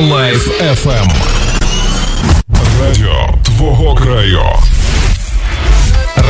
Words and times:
Life 0.00 0.60
FM. 0.60 1.10
Радіо 2.80 3.34
твого 3.42 3.94
краю. 3.94 4.42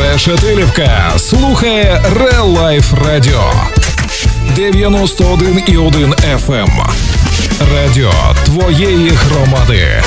Решетилівка 0.03 1.13
слухає 1.19 2.03
Real 2.15 2.57
Life 2.59 3.05
Радіо 3.07 3.53
91,1 4.57 6.15
FM. 6.47 6.69
Радіо 7.75 8.13
твоєї 8.45 9.11
громади. 9.11 10.03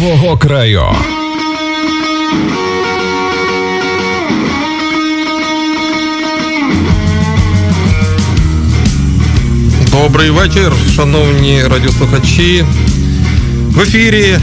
Твого 0.00 0.36
краю. 0.36 0.82
Добрий 9.90 10.30
вечір, 10.30 10.72
шановні 10.94 11.62
радіослухачі. 11.62 12.64
В 13.68 13.80
ефірі 13.80 14.38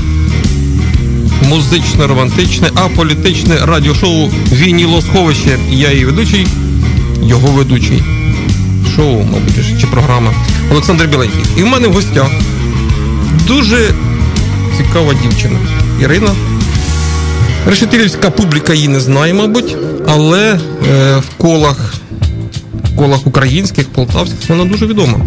музичне, 1.44 2.08
романтичне, 2.08 2.70
аполітичне 2.76 3.58
радіошоу 3.66 4.30
Вінілосховище. 4.52 5.60
Я 5.70 5.92
її 5.92 6.06
ведучий, 6.06 6.48
його 7.24 7.48
ведучий. 7.48 8.04
Шоу, 8.96 9.24
мабуть, 9.24 9.82
чи 9.82 9.88
програма 9.88 10.34
Олександр 10.72 11.06
Біленький. 11.08 11.42
І 11.58 11.64
в 11.64 11.68
мене 11.68 11.88
в 11.88 11.94
гостях 11.94 12.32
дуже 13.48 13.94
цікава 14.78 15.14
дівчина. 15.14 15.60
Ірина. 16.02 16.36
Решетилівська 17.68 18.30
публіка 18.30 18.74
її 18.74 18.88
не 18.88 19.00
знає, 19.00 19.34
мабуть, 19.34 19.76
але 20.08 20.60
е, 20.90 21.18
в 21.18 21.30
колах 21.38 21.94
в 22.94 22.96
колах 22.96 23.28
українських, 23.28 23.90
полтавських 23.90 24.50
вона 24.50 24.66
дуже 24.66 24.86
відома. 24.86 25.20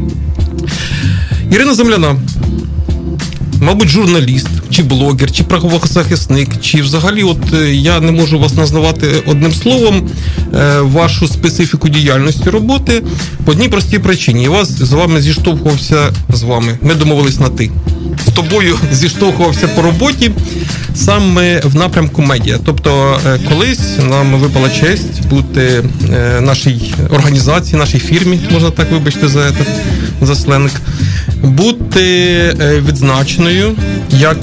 Ірина 1.53 1.75
Земляна. 1.75 2.17
Мабуть, 3.63 3.89
журналіст, 3.89 4.49
чи 4.71 4.83
блогер, 4.83 5.33
чи 5.33 5.45
правозахисник, 5.45 6.61
чи 6.61 6.83
взагалі, 6.83 7.23
от 7.23 7.55
е, 7.55 7.75
я 7.75 8.01
не 8.01 8.13
можу 8.13 8.39
вас 8.39 8.55
назвати 8.55 9.23
одним 9.27 9.53
словом 9.53 10.11
е, 10.55 10.81
вашу 10.81 11.29
специфіку 11.29 11.89
діяльності 11.89 12.51
роботи 12.51 13.03
по 13.45 13.53
одній 13.53 13.69
простій 13.69 13.99
причині. 13.99 14.43
Я 14.43 14.51
вас 14.51 14.69
з 14.69 14.93
вами 14.93 15.21
зіштовхувався 15.21 16.13
з 16.29 16.43
вами. 16.43 16.79
Ми 16.83 16.95
домовились 16.95 17.41
на 17.41 17.49
ти. 17.49 17.71
З 18.29 18.33
тобою 18.33 18.77
зіштовхувався 18.93 19.69
по 19.69 19.83
роботі 19.83 20.31
саме 20.95 21.61
в 21.61 21.75
напрямку 21.75 22.23
медіа. 22.23 22.59
Тобто, 22.65 23.21
е, 23.27 23.39
колись 23.49 23.99
нам 24.11 24.35
випала 24.35 24.71
честь 24.71 25.27
бути 25.31 25.85
нашій 26.41 26.95
організації, 27.11 27.79
нашій 27.79 27.99
фірмі, 27.99 28.41
можна 28.53 28.71
так 28.71 28.93
вибачте 28.93 29.29
за 29.29 29.53
за 30.23 30.35
сленг, 30.35 30.71
бути 31.43 32.11
відзначеною 32.87 33.77
як 34.13 34.37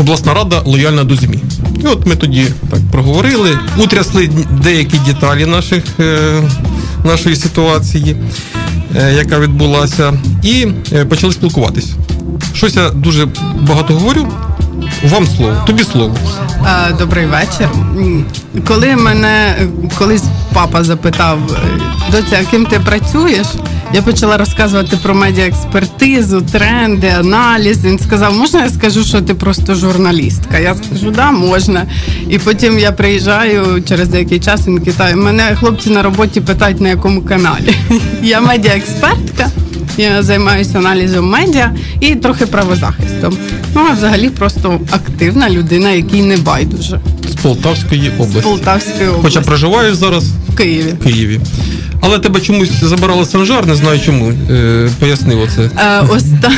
обласна 0.00 0.34
рада 0.34 0.62
лояльна 0.64 1.04
до 1.04 1.16
ЗМІ. 1.16 1.38
І 1.84 1.86
от 1.86 2.06
ми 2.06 2.16
тоді 2.16 2.46
так 2.70 2.80
проговорили, 2.92 3.58
утрясли 3.78 4.30
деякі 4.62 4.98
деталі 4.98 5.46
наших, 5.46 5.84
е, 6.00 6.42
нашої 7.04 7.36
ситуації, 7.36 8.16
е, 8.96 9.12
яка 9.12 9.38
відбулася, 9.38 10.12
і 10.42 10.66
е, 10.92 11.04
почали 11.04 11.32
спілкуватись. 11.32 11.92
Щось 12.54 12.76
я 12.76 12.90
дуже 12.90 13.28
багато 13.60 13.94
говорю. 13.94 14.26
Вам 15.04 15.26
слово, 15.26 15.64
тобі 15.66 15.84
слово. 15.84 16.16
Добрий 16.98 17.26
вечір. 17.26 17.68
Коли 18.68 18.96
мене 18.96 19.56
колись 19.98 20.22
папа 20.54 20.84
запитав, 20.84 21.38
доця, 22.10 22.44
ким 22.50 22.66
ти 22.66 22.80
працюєш? 22.80 23.46
Я 23.96 24.02
почала 24.02 24.36
розказувати 24.36 24.96
про 25.02 25.14
медіаекспертизу, 25.14 26.40
тренди, 26.40 27.06
аналіз. 27.06 27.84
Він 27.84 27.98
сказав, 27.98 28.34
можна 28.34 28.64
я 28.64 28.70
скажу, 28.70 29.04
що 29.04 29.20
ти 29.20 29.34
просто 29.34 29.74
журналістка? 29.74 30.58
Я 30.58 30.74
скажу, 30.74 31.10
да, 31.10 31.30
можна. 31.30 31.86
І 32.28 32.38
потім 32.38 32.78
я 32.78 32.92
приїжджаю 32.92 33.82
через 33.88 34.08
деякий 34.08 34.40
час 34.40 34.66
він 34.66 34.78
китаю. 34.78 35.16
Мене 35.16 35.56
хлопці 35.60 35.90
на 35.90 36.02
роботі 36.02 36.40
питають, 36.40 36.80
на 36.80 36.88
якому 36.88 37.22
каналі. 37.22 37.74
Я 38.22 38.40
медіаекспертка. 38.40 39.50
Я 39.96 40.22
займаюся 40.22 40.78
аналізом 40.78 41.28
медіа 41.28 41.74
і 42.00 42.14
трохи 42.14 42.46
правозахистом. 42.46 43.36
Ну 43.74 43.80
а 43.90 43.92
взагалі 43.92 44.30
просто 44.30 44.80
активна 44.90 45.50
людина, 45.50 45.90
якій 45.90 46.22
не 46.22 46.36
байдуже. 46.36 47.00
З 47.30 47.34
Полтавської 47.34 48.10
області. 48.10 48.40
З 48.40 48.42
Полтавської 48.42 49.08
області. 49.08 49.22
Хоча 49.22 49.40
проживаєш 49.40 49.94
зараз 49.94 50.24
в 50.48 50.56
Києві. 50.56 50.92
В 51.00 51.04
Києві. 51.04 51.40
Але 52.00 52.18
тебе 52.18 52.40
чомусь 52.40 52.70
забирали 52.82 53.24
Санжар, 53.24 53.66
не 53.66 53.74
знаю 53.74 54.00
чому. 54.00 54.32
Е, 54.50 54.90
Поясни 55.00 55.34
оце. 55.34 55.70
Е, 55.78 56.00
ось 56.10 56.24
та, 56.42 56.52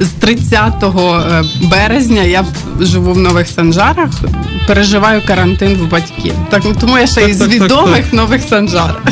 з 0.00 0.08
30 0.08 0.84
е, 0.84 1.44
березня 1.62 2.22
я 2.22 2.44
живу 2.80 3.12
в 3.12 3.18
нових 3.18 3.48
Санжарах, 3.48 4.10
переживаю 4.66 5.22
карантин 5.26 5.76
в 5.76 5.90
батьків. 5.90 6.32
Так 6.50 6.62
тому 6.80 6.98
я 6.98 7.06
ще 7.06 7.20
так, 7.20 7.30
із 7.30 7.38
так, 7.38 7.48
відомих 7.48 8.04
так, 8.04 8.12
нових 8.12 8.42
Санжарах. 8.48 9.02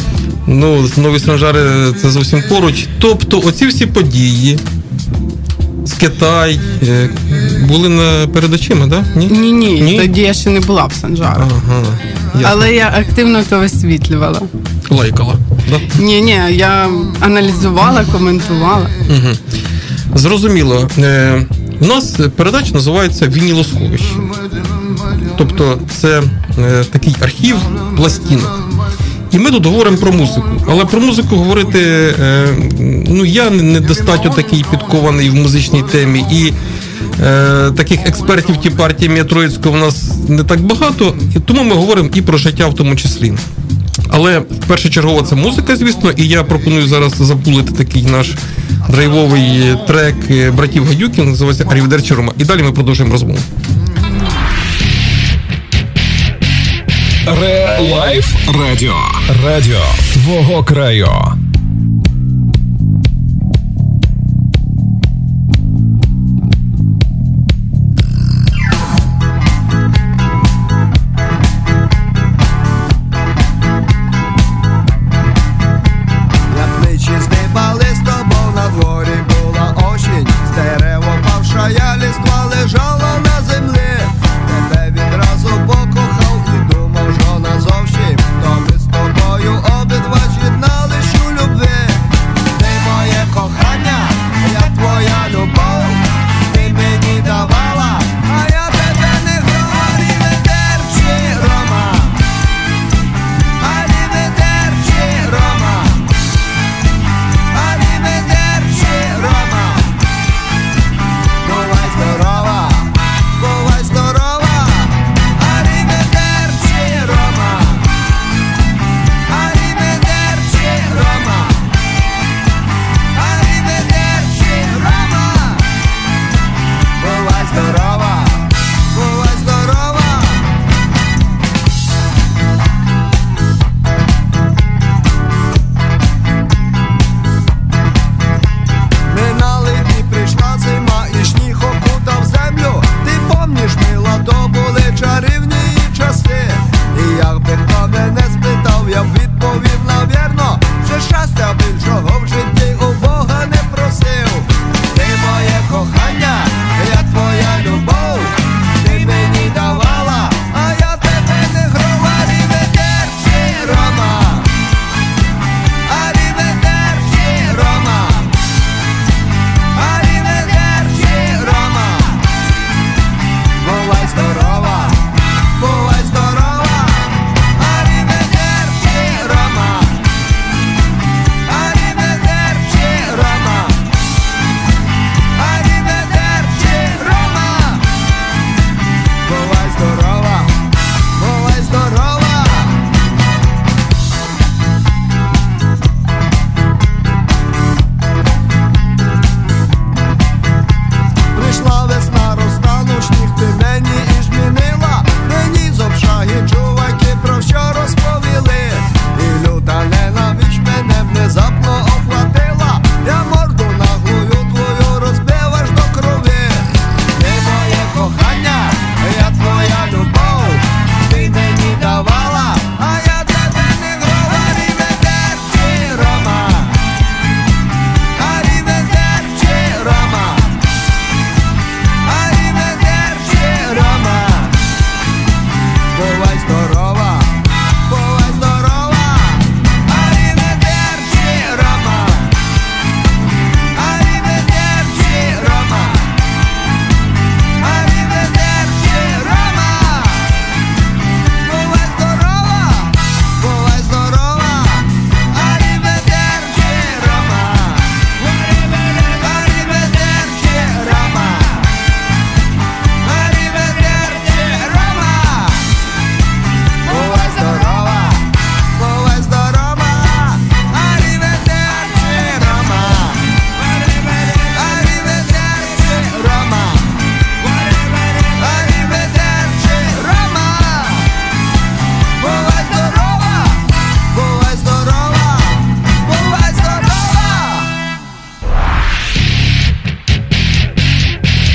Ну, 0.46 0.88
нові 0.96 1.18
Санжари 1.18 1.60
це 2.02 2.10
зовсім 2.10 2.42
поруч. 2.48 2.86
Тобто, 2.98 3.40
оці 3.40 3.66
всі 3.66 3.86
події. 3.86 4.58
З 5.84 5.92
Китай 5.92 6.60
е, 6.82 7.08
були 7.68 7.88
на 7.88 8.26
перед 8.26 8.54
очима, 8.54 8.86
да? 8.86 9.04
Ні? 9.16 9.26
Ні, 9.26 9.52
ні, 9.52 9.80
ні. 9.80 9.98
Тоді 9.98 10.20
я 10.20 10.34
ще 10.34 10.50
не 10.50 10.60
була 10.60 10.84
в 10.84 10.92
Санжарах. 10.92 11.48
Ага, 11.68 11.84
Але 12.44 12.72
я 12.74 12.94
активно 12.98 13.42
то 13.42 13.58
висвітлювала. 13.58 14.40
Лайкала. 14.92 15.34
да? 15.70 15.80
Ні, 15.98 16.20
ні, 16.20 16.40
я 16.50 16.88
аналізувала, 17.20 18.04
коментувала. 18.12 18.86
Угу. 19.10 19.58
Зрозуміло. 20.14 20.88
Е, 20.98 21.42
У 21.80 21.86
нас 21.86 22.20
передача 22.36 22.74
називається 22.74 23.26
Вінілосховище. 23.26 24.14
Тобто 25.38 25.78
це 26.00 26.22
е, 26.58 26.84
такий 26.92 27.16
архів 27.22 27.56
пластинок. 27.96 28.58
І 29.32 29.38
ми 29.38 29.50
тут 29.50 29.66
говоримо 29.66 29.96
про 29.96 30.12
музику. 30.12 30.42
Але 30.68 30.84
про 30.84 31.00
музику 31.00 31.36
говорити 31.36 31.78
е, 32.20 32.48
ну 33.08 33.24
я 33.24 33.50
недостатньо 33.50 34.30
такий 34.30 34.64
підкований 34.70 35.30
в 35.30 35.34
музичній 35.34 35.82
темі. 35.92 36.24
І 36.32 36.52
е, 37.22 37.70
таких 37.76 38.00
експертів 38.06 38.56
ті 38.56 38.70
партії 38.70 39.24
Троїцького 39.24 39.76
в 39.76 39.78
нас 39.78 40.12
не 40.28 40.44
так 40.44 40.60
багато, 40.60 41.14
і 41.36 41.40
тому 41.40 41.62
ми 41.62 41.74
говоримо 41.74 42.08
і 42.14 42.22
про 42.22 42.38
життя 42.38 42.66
в 42.66 42.74
тому 42.74 42.96
числі. 42.96 43.32
Але 44.14 44.40
першочергово 44.40 45.22
це 45.22 45.34
музика, 45.34 45.76
звісно, 45.76 46.10
і 46.10 46.28
я 46.28 46.42
пропоную 46.42 46.86
зараз 46.86 47.12
запулити 47.16 47.72
такий 47.72 48.02
наш 48.02 48.34
драйвовий 48.88 49.76
трек 49.86 50.16
братів 50.52 50.86
Гадюкіних, 50.86 51.24
називається 51.26 51.66
Арівідерчі 51.70 52.14
Рома. 52.14 52.32
І 52.38 52.44
далі 52.44 52.62
ми 52.62 52.72
продовжуємо 52.72 53.12
розмову. 53.12 53.38
Re 57.40 57.78
Life 57.92 58.26
Радіо. 58.46 58.96
Радіо 59.44 59.80
твого 60.12 60.64
краю. 60.64 61.08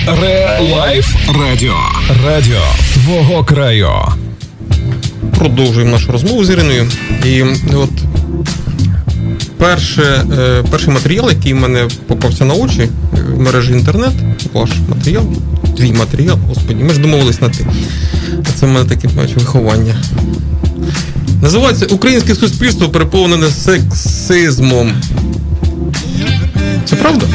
Ре 0.08 0.60
Радіо. 1.40 1.76
Радіо 2.26 2.62
твого 2.94 3.44
краю. 3.44 3.90
Продовжуємо 5.38 5.92
нашу 5.92 6.12
розмову 6.12 6.46
з 6.46 6.50
Іриною. 6.50 6.88
І 7.26 7.44
от 7.74 7.90
перше, 9.58 10.02
е, 10.38 10.64
перший 10.72 10.94
матеріал, 10.94 11.30
який 11.30 11.54
в 11.54 11.56
мене 11.56 11.88
попався 12.08 12.46
на 12.46 12.54
очі 12.54 12.90
в 13.36 13.40
мережі 13.40 13.72
інтернет, 13.74 14.14
ваш 14.54 14.70
матеріал, 14.90 15.26
твій 15.78 15.94
матеріал, 15.94 16.38
господі, 16.48 16.84
ми 16.84 16.94
ж 16.94 17.00
домовились 17.00 17.42
на 17.42 17.50
ти. 17.50 17.68
Це 18.60 18.66
в 18.66 18.70
мене 18.70 18.90
таке 18.90 19.08
бачу, 19.08 19.34
виховання. 19.36 19.96
Називається 21.42 21.86
Українське 21.86 22.36
суспільство 22.36 22.90
переповнене 22.90 23.48
сексизмом. 23.48 24.92
Це 26.86 26.96
правда? 26.96 27.26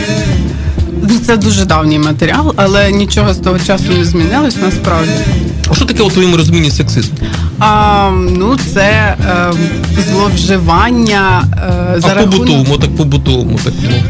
Ну, 1.02 1.18
Це 1.26 1.37
дуже 1.37 1.64
давній 1.64 1.99
матеріал, 1.99 2.54
але 2.56 2.92
нічого 2.92 3.35
з 3.35 3.37
того 3.37 3.59
часу 3.59 3.92
не 3.99 4.04
змінилось 4.04 4.56
насправді. 4.56 5.11
А 5.71 5.75
що 5.75 5.85
таке 5.85 6.02
у 6.02 6.11
твоєму 6.11 6.37
розумінні 6.37 6.71
сексизм? 6.71 7.12
А, 7.59 8.11
ну, 8.30 8.56
це 8.75 8.80
е, 8.80 9.52
зловживання 10.09 11.44
е, 11.97 12.00
за 12.00 12.09
а 12.09 12.14
рахунок... 12.14 12.32
побутовому, 12.32 12.78
так 12.78 12.97
побутовому, 12.97 13.59
такому 13.64 14.02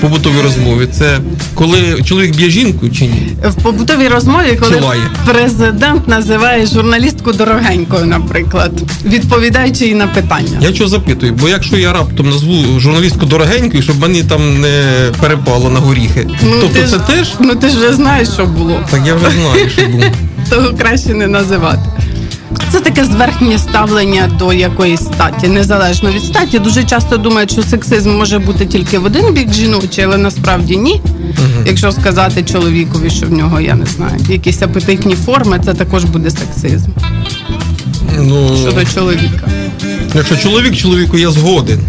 побутовій 0.00 0.40
розмові. 0.42 0.88
Це 0.92 1.18
коли 1.54 2.02
чоловік 2.04 2.36
б'є 2.36 2.50
жінку 2.50 2.88
чи 2.88 3.04
ні? 3.06 3.28
В 3.44 3.54
побутовій 3.62 4.08
розмові, 4.08 4.58
коли 4.60 4.74
Чи 4.74 4.80
лає? 4.80 5.00
президент 5.26 6.08
називає 6.08 6.66
журналістку 6.66 7.32
дорогенькою, 7.32 8.06
наприклад, 8.06 8.72
відповідаючи 9.04 9.86
їй 9.86 9.94
на 9.94 10.06
питання. 10.06 10.58
Я 10.60 10.72
чого 10.72 10.90
запитую? 10.90 11.32
Бо 11.40 11.48
якщо 11.48 11.76
я 11.76 11.92
раптом 11.92 12.30
назву 12.30 12.80
журналістку 12.80 13.26
дорогенькою, 13.26 13.82
щоб 13.82 14.00
мені 14.00 14.22
там 14.22 14.60
не 14.60 14.92
перепало 15.20 15.70
на 15.70 15.80
горіхи, 15.80 16.26
тобто 16.40 16.68
ти 16.68 16.80
це 16.80 16.86
ж, 16.86 16.98
теж? 17.06 17.28
Ну 17.40 17.54
ти 17.54 17.68
ж 17.68 17.76
вже 17.76 17.92
знаєш, 17.92 18.28
що 18.28 18.46
було. 18.46 18.80
Так 18.90 19.00
я 19.06 19.14
вже 19.14 19.30
знаю, 19.30 19.70
що 19.70 19.86
було. 19.86 20.04
Того 20.50 20.74
краще 20.78 21.14
не 21.14 21.26
називати. 21.26 21.80
Це 22.72 22.80
таке 22.80 23.04
зверхнє 23.04 23.58
ставлення 23.58 24.30
до 24.38 24.52
якоїсь 24.52 25.00
статі, 25.00 25.48
незалежно 25.48 26.12
від 26.12 26.22
статі. 26.24 26.58
Дуже 26.58 26.84
часто 26.84 27.16
думають, 27.16 27.52
що 27.52 27.62
сексизм 27.62 28.10
може 28.10 28.38
бути 28.38 28.66
тільки 28.66 28.98
в 28.98 29.04
один 29.04 29.32
бік 29.34 29.52
жіночий, 29.52 30.04
але 30.04 30.16
насправді 30.16 30.76
ні. 30.76 31.00
Якщо 31.66 31.92
сказати 31.92 32.42
чоловікові, 32.42 33.10
що 33.10 33.26
в 33.26 33.32
нього, 33.32 33.60
я 33.60 33.74
не 33.74 33.86
знаю, 33.86 34.16
якісь 34.28 34.62
апетитні 34.62 35.14
форми, 35.14 35.60
це 35.64 35.74
також 35.74 36.04
буде 36.04 36.30
сексизм 36.30 36.90
Ну, 38.18 38.56
щодо 38.62 38.84
чоловіка. 38.84 39.48
якщо 40.14 40.36
чоловік 40.36 40.76
чоловіку, 40.76 41.18
я 41.18 41.30
згоден. 41.30 41.80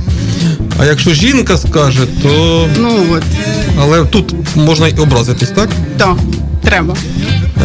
А 0.79 0.85
якщо 0.85 1.13
жінка 1.13 1.57
скаже, 1.57 2.01
то. 2.23 2.67
Ну 2.79 2.89
от, 3.11 3.23
Але 3.81 4.05
тут 4.05 4.33
можна 4.55 4.87
й 4.87 4.99
образитись, 4.99 5.49
так? 5.49 5.69
то 5.97 6.17
треба. 6.63 6.95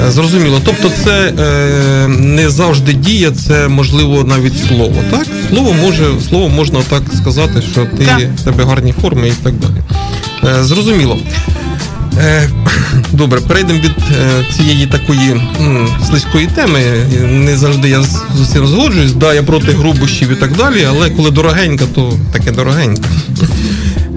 Е, 0.09 0.11
Зрозуміло. 0.11 0.61
Тобто 0.65 0.91
це 1.05 1.33
е, 1.39 2.09
не 2.09 2.51
завжди 2.51 2.93
дія, 2.93 3.31
це 3.31 3.69
можливо 3.69 4.25
навіть 4.25 4.67
слово. 4.69 4.95
Так? 5.11 5.27
Слово 5.51 5.73
може, 5.73 6.05
слово 6.29 6.49
можна 6.49 6.79
так 6.89 7.03
сказати, 7.17 7.63
що 7.73 7.85
ти 7.99 8.05
Так. 8.05 8.21
в 8.37 8.41
тебе 8.45 8.65
гарні 8.65 8.95
форми 9.03 9.29
і 9.29 9.33
так 9.43 9.55
далі. 9.55 9.73
Е, 10.61 10.65
зрозуміло. 10.65 11.19
Е, 12.19 12.49
добре, 13.13 13.41
перейдемо 13.41 13.79
від 13.79 13.91
е, 13.91 14.45
цієї 14.57 14.87
такої 14.87 15.31
м, 15.61 15.89
слизької 16.09 16.47
теми. 16.47 16.81
Не 17.31 17.57
завжди 17.57 17.89
я 17.89 18.03
з 18.03 18.49
цим 18.53 18.67
згоджуюсь. 18.67 19.13
Да, 19.13 19.35
я 19.35 19.43
проти 19.43 19.73
грубощів 19.73 20.33
і 20.33 20.35
так 20.35 20.57
далі, 20.57 20.87
але 20.89 21.11
коли 21.11 21.31
дорогенька, 21.31 21.85
то 21.95 22.13
таке 22.33 22.51
дорогенька. 22.53 23.09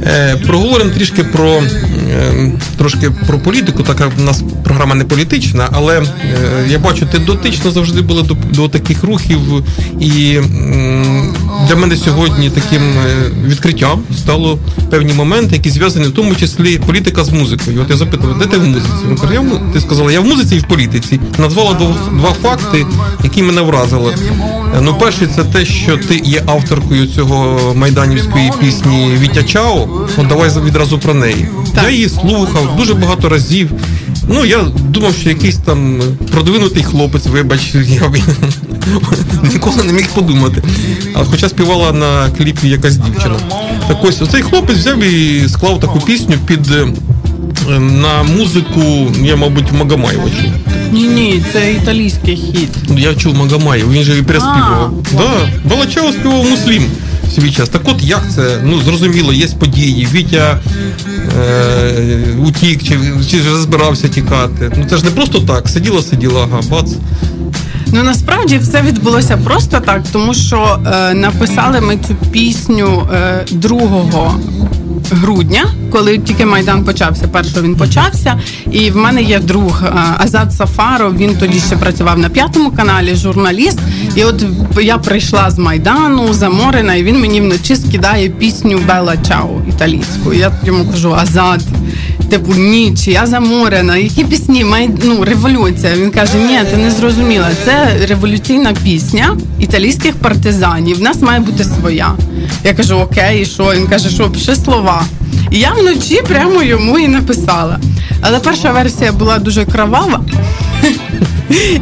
Е, 0.08 0.36
Проговоримо 0.48 0.92
трішки 0.92 1.24
про 1.24 1.62
е, 2.10 2.52
трошки 2.78 3.12
про 3.28 3.40
політику. 3.40 3.84
Така 3.84 4.08
в 4.08 4.22
нас 4.22 4.44
програма 4.64 4.96
не 4.96 5.04
політична, 5.06 5.70
але 5.72 6.00
е, 6.00 6.06
я 6.70 6.80
бачу, 6.80 7.06
ти 7.12 7.20
дотично 7.20 7.72
завжди 7.72 8.02
була 8.02 8.22
до, 8.22 8.34
до 8.34 8.68
таких 8.70 9.04
рухів, 9.04 9.40
і 10.00 10.40
для 11.68 11.76
мене 11.76 11.96
сьогодні 11.96 12.50
таким 12.50 12.82
відкриттям 13.46 14.04
стало 14.18 14.60
певні 14.90 15.14
моменти, 15.14 15.56
які 15.56 15.70
зв'язані 15.70 16.08
в 16.08 16.12
тому 16.12 16.36
числі 16.36 16.78
політика 16.78 17.24
з 17.24 17.30
музикою. 17.30 17.82
От 17.82 17.90
я 17.90 17.98
запитав, 17.98 18.40
де 18.40 18.46
ти 18.46 18.58
в 18.58 18.64
музиці? 18.64 18.88
Він 19.10 19.60
ти 19.74 19.82
сказала, 19.82 20.12
я 20.12 20.22
в 20.22 20.26
музиці 20.26 20.56
і 20.56 20.60
в 20.60 20.64
політиці. 20.64 21.20
Назвала 21.38 21.74
два, 21.74 21.96
два 22.12 22.34
факти, 22.34 22.86
які 23.24 23.44
мене 23.44 23.62
вразили. 23.62 24.16
Ну, 24.82 24.96
перший 25.00 25.28
це 25.36 25.44
те, 25.44 25.66
що 25.66 25.98
ти 25.98 26.22
є 26.24 26.44
авторкою 26.46 27.08
цього 27.08 27.74
майданівської 27.76 28.52
пісні 28.62 29.18
Вітя 29.22 29.44
Чао. 29.44 29.88
От 30.18 30.28
давай 30.28 30.50
відразу 30.66 31.00
про 31.00 31.14
неї. 31.14 31.48
Так. 31.76 31.84
Я 31.84 31.90
її 31.90 32.10
слухав 32.10 32.76
дуже 32.78 32.94
багато 32.94 33.30
разів. 33.30 33.72
Ну, 34.28 34.46
я 34.46 34.62
думав, 34.90 35.14
що 35.14 35.30
якийсь 35.30 35.58
там 35.58 36.02
продвинутий 36.32 36.84
хлопець, 36.84 37.26
вибач, 37.26 37.76
я 37.76 38.12
ніколи 39.54 39.84
не 39.84 39.94
міг 39.94 40.08
подумати. 40.08 40.64
А 41.16 41.24
хоча 41.24 41.50
співала 41.50 41.92
на 41.92 42.30
кліпі 42.38 42.70
якась 42.70 42.98
дівчина. 42.98 43.36
Так 43.88 43.98
ось 44.04 44.22
оцей 44.22 44.42
хлопець 44.42 44.78
взяв 44.78 45.00
і 45.00 45.50
склав 45.50 45.80
таку 45.80 46.00
пісню 46.00 46.36
під 46.46 46.72
е, 46.72 46.88
на 47.80 48.24
музику, 48.24 49.12
я, 49.24 49.36
мабуть, 49.36 49.72
Магомаєва 49.72 50.24
чув. 50.24 50.52
Ні, 50.92 51.04
ні, 51.04 51.44
це 51.54 51.74
італійський 51.74 52.36
хіт. 52.36 52.70
Ну, 52.90 53.00
Я 53.00 53.16
чув 53.16 53.36
Магомаєв, 53.36 53.92
він 53.92 54.04
же 54.04 54.18
і 54.18 54.22
переспівував. 54.22 54.94
Да, 55.12 55.70
Балачао 55.70 56.12
співав 56.12 56.46
муслім 56.46 56.84
свій 57.34 57.52
час. 57.52 57.70
Так 57.70 57.82
от 57.86 58.04
як 58.04 58.24
це? 58.36 58.62
Ну 58.64 58.82
зрозуміло, 58.82 59.34
є 59.34 59.48
події. 59.60 60.08
Вітя 60.14 60.60
е, 61.40 62.24
утік, 62.46 62.84
чи, 62.84 63.00
чи 63.30 63.40
вже 63.40 63.58
збирався 63.62 64.08
тікати. 64.08 64.72
Ну 64.78 64.86
це 64.90 64.98
ж 64.98 65.06
не 65.06 65.12
просто 65.12 65.40
так. 65.40 65.70
Сиділа, 65.70 66.02
сиділа, 66.02 66.48
ага, 66.52 66.62
бац. 66.70 66.92
Ну 67.88 68.04
насправді 68.04 68.58
все 68.58 68.82
відбулося 68.82 69.38
просто 69.38 69.80
так, 69.80 70.02
тому 70.12 70.34
що 70.34 70.80
е, 70.88 71.14
написали 71.14 71.82
ми 71.82 71.98
цю 71.98 72.16
пісню 72.32 73.10
е, 73.14 73.46
2 73.52 73.80
грудня, 75.12 75.66
коли 75.92 76.18
тільки 76.18 76.46
майдан 76.46 76.84
почався. 76.84 77.28
Першого 77.28 77.62
він 77.62 77.76
почався, 77.76 78.40
і 78.72 78.92
в 78.92 78.96
мене 78.96 79.22
є 79.22 79.40
друг 79.40 79.84
е, 79.86 79.94
Азат 80.18 80.54
Сафаров. 80.54 81.18
Він 81.18 81.36
тоді 81.38 81.60
ще 81.60 81.76
працював 81.76 82.20
на 82.20 82.30
п'ятому 82.30 82.72
каналі, 82.72 83.16
журналіст. 83.16 83.80
І 84.16 84.24
от 84.24 84.46
я 84.82 84.98
прийшла 84.98 85.52
з 85.52 85.58
майдану 85.58 86.34
заморена, 86.34 86.96
і 86.96 87.04
він 87.04 87.22
мені 87.22 87.42
вночі 87.42 87.76
скидає 87.76 88.30
пісню 88.30 88.80
Бела 88.88 89.18
Чао 89.28 89.62
італійську. 89.70 90.34
Я 90.34 90.52
йому 90.64 90.86
кажу, 90.86 91.14
Азат. 91.14 91.62
Типу, 92.34 92.54
ніч, 92.54 93.08
я 93.08 93.26
заморена. 93.28 93.98
Які 93.98 94.24
пісні? 94.24 94.66
Май... 94.66 94.90
Ну, 95.04 95.24
революція. 95.26 95.96
Він 95.96 96.12
каже: 96.12 96.38
Ні, 96.38 96.60
ти 96.72 96.78
не 96.78 96.92
зрозуміла. 96.92 97.50
Це 97.66 97.98
революційна 98.08 98.74
пісня 98.84 99.38
італійських 99.60 100.16
партизанів. 100.16 100.98
В 100.98 101.02
нас 101.02 101.22
має 101.22 101.40
бути 101.40 101.64
своя. 101.64 102.12
Я 102.64 102.74
кажу, 102.74 102.96
окей, 102.96 103.42
і 103.42 103.46
що? 103.46 103.74
Він 103.76 103.88
каже, 103.88 104.10
що 104.10 104.30
пиши 104.30 104.56
слова. 104.56 105.04
І 105.52 105.60
я 105.60 105.72
вночі 105.74 106.22
прямо 106.28 106.64
йому 106.64 107.00
і 107.00 107.08
написала. 107.08 107.80
Але 108.22 108.40
перша 108.40 108.72
версія 108.72 109.12
була 109.12 109.40
дуже 109.40 109.66
кровава. 109.66 110.22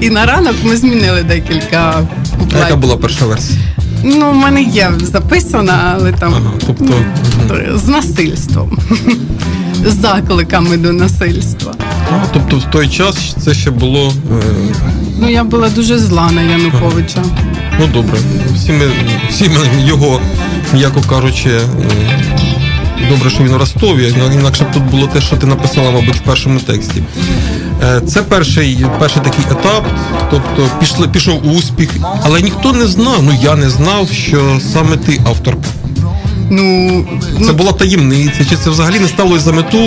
І 0.01 0.09
на 0.09 0.25
ранок 0.25 0.55
ми 0.63 0.77
змінили 0.77 1.23
декілька 1.23 2.07
А 2.55 2.59
яка 2.59 2.75
була 2.75 2.97
перша 2.97 3.25
версія? 3.25 3.59
Ну, 4.03 4.31
в 4.31 4.35
мене 4.35 4.63
є 4.63 4.91
записана, 5.01 5.95
але 5.95 6.11
там 6.11 6.33
Ага, 6.33 6.51
тобто, 6.67 6.93
з 7.75 7.87
насильством. 7.87 8.77
Закликами 9.85 10.77
до 10.77 10.91
насильства. 10.93 11.73
А, 12.11 12.25
тобто 12.33 12.57
в 12.57 12.63
той 12.71 12.87
час 12.89 13.35
це 13.39 13.53
ще 13.53 13.71
було. 13.71 14.13
Е, 14.31 14.43
Ну, 15.19 15.29
я 15.29 15.43
була 15.43 15.69
дуже 15.69 15.97
зла 15.99 16.31
на 16.31 16.41
Януковича. 16.41 17.23
ну 17.79 17.87
добре. 17.87 18.19
Всі 18.55 18.71
ми, 18.71 18.85
всі 19.29 19.49
ми 19.49 19.83
його, 19.85 20.19
м'яко 20.73 21.01
кажучи. 21.09 21.49
е, 21.49 21.61
Добре, 23.09 23.29
що 23.29 23.43
він 23.43 23.53
у 23.53 23.57
Ростові, 23.57 24.13
ну, 24.17 24.39
інакше 24.39 24.63
б 24.63 24.71
тут 24.73 24.83
було 24.83 25.07
те, 25.07 25.21
що 25.21 25.35
ти 25.35 25.47
написала, 25.47 25.91
мабуть, 25.91 26.15
в 26.15 26.19
першому 26.19 26.59
тексті. 26.59 27.03
Е, 27.83 28.01
Це 28.07 28.21
перший, 28.21 28.85
перший 28.99 29.21
такий 29.23 29.45
етап, 29.51 29.85
тобто 30.31 30.67
пішли, 30.79 31.07
пішов 31.07 31.47
успіх, 31.55 31.89
але 32.23 32.41
ніхто 32.41 32.73
не 32.73 32.87
знав, 32.87 33.23
ну 33.23 33.31
я 33.43 33.55
не 33.55 33.69
знав, 33.69 34.09
що 34.11 34.59
саме 34.73 34.97
ти 34.97 35.19
авторка. 35.25 35.67
Ну, 36.53 37.05
Це 37.21 37.45
ну, 37.47 37.53
була 37.53 37.71
таємниця, 37.71 38.45
чи 38.49 38.55
це 38.55 38.69
взагалі 38.69 38.99
не 38.99 39.07
ставилось 39.07 39.41
за 39.41 39.51
мету 39.51 39.77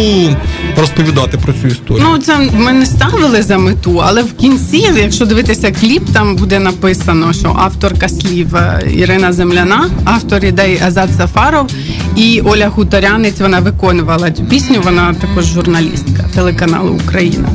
розповідати 0.77 1.39
про 1.39 1.53
цю 1.53 1.67
історію? 1.67 2.07
ну 2.11 2.19
це 2.19 2.39
ми 2.59 2.73
не 2.73 2.87
ставили 2.87 3.43
за 3.43 3.59
мету, 3.59 4.03
але 4.05 4.23
в 4.23 4.33
кінці, 4.33 4.77
якщо 4.97 5.27
дивитися 5.27 5.71
кліп, 5.73 6.03
там 6.13 6.37
буде 6.37 6.59
написано, 6.59 7.33
що 7.33 7.57
авторка 7.59 8.09
слів 8.09 8.57
е, 8.57 8.83
Ірина 8.97 9.33
Земляна, 9.33 9.91
автор 10.05 10.45
ідей 10.45 10.81
Азат 10.87 11.11
Сафаров 11.17 11.71
і 12.17 12.41
Оля 12.41 12.71
Хуторянець. 12.71 13.41
Вона 13.41 13.61
виконувала 13.61 14.31
цю 14.31 14.45
пісню. 14.45 14.77
Вона 14.85 15.15
також 15.15 15.45
журналістка 15.45 16.25
телеканалу 16.35 17.01
Україна. 17.05 17.49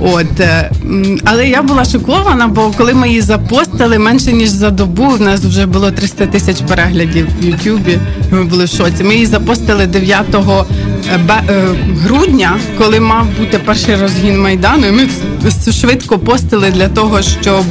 От, 0.00 0.40
е, 0.40 0.70
але 1.24 1.48
я 1.48 1.62
була 1.62 1.84
шокована, 1.84 2.48
бо 2.48 2.72
коли 2.76 2.94
ми 2.94 3.08
її 3.08 3.20
запостили 3.20 3.98
менше 3.98 4.32
ніж 4.32 4.48
за 4.48 4.70
добу, 4.70 5.04
у 5.04 5.22
нас 5.22 5.40
вже 5.40 5.66
було 5.66 5.90
300 5.90 6.26
тисяч 6.26 6.56
переглядів 6.68 7.26
в 7.40 7.44
Ютубі. 7.44 7.98
Ми 8.30 8.44
були 8.44 8.64
в 8.64 8.68
шоці. 8.68 9.04
Ми 9.04 9.14
її 9.14 9.26
запостили 9.26 9.86
9 9.86 10.26
е, 10.34 11.18
грудня, 12.02 12.58
коли 12.78 13.00
мав 13.00 13.26
бути 13.38 13.58
перший 13.58 13.96
розгін 13.96 14.40
майдану. 14.40 14.86
і 14.86 14.92
Ми 14.92 15.08
швидко 15.72 16.18
постили 16.18 16.70
для 16.70 16.88
того, 16.88 17.22
щоб 17.22 17.64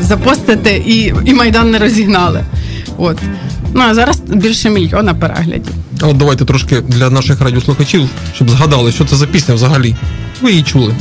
запостити 0.00 0.82
і, 0.86 1.14
і 1.24 1.34
майдан 1.34 1.70
не 1.70 1.78
розігнали. 1.78 2.44
От. 2.98 3.18
Ну 3.74 3.82
а 3.90 3.94
зараз 3.94 4.20
більше 4.20 4.70
мільйона 4.70 5.14
переглядів. 5.14 5.72
От 6.02 6.16
давайте 6.16 6.44
трошки 6.44 6.80
для 6.80 7.10
наших 7.10 7.40
радіослухачів, 7.40 8.08
щоб 8.34 8.50
згадали, 8.50 8.92
що 8.92 9.04
це 9.04 9.16
за 9.16 9.26
пісня 9.26 9.54
взагалі. 9.54 9.96
Ви 10.42 10.50
її 10.50 10.62
чули. 10.62 10.94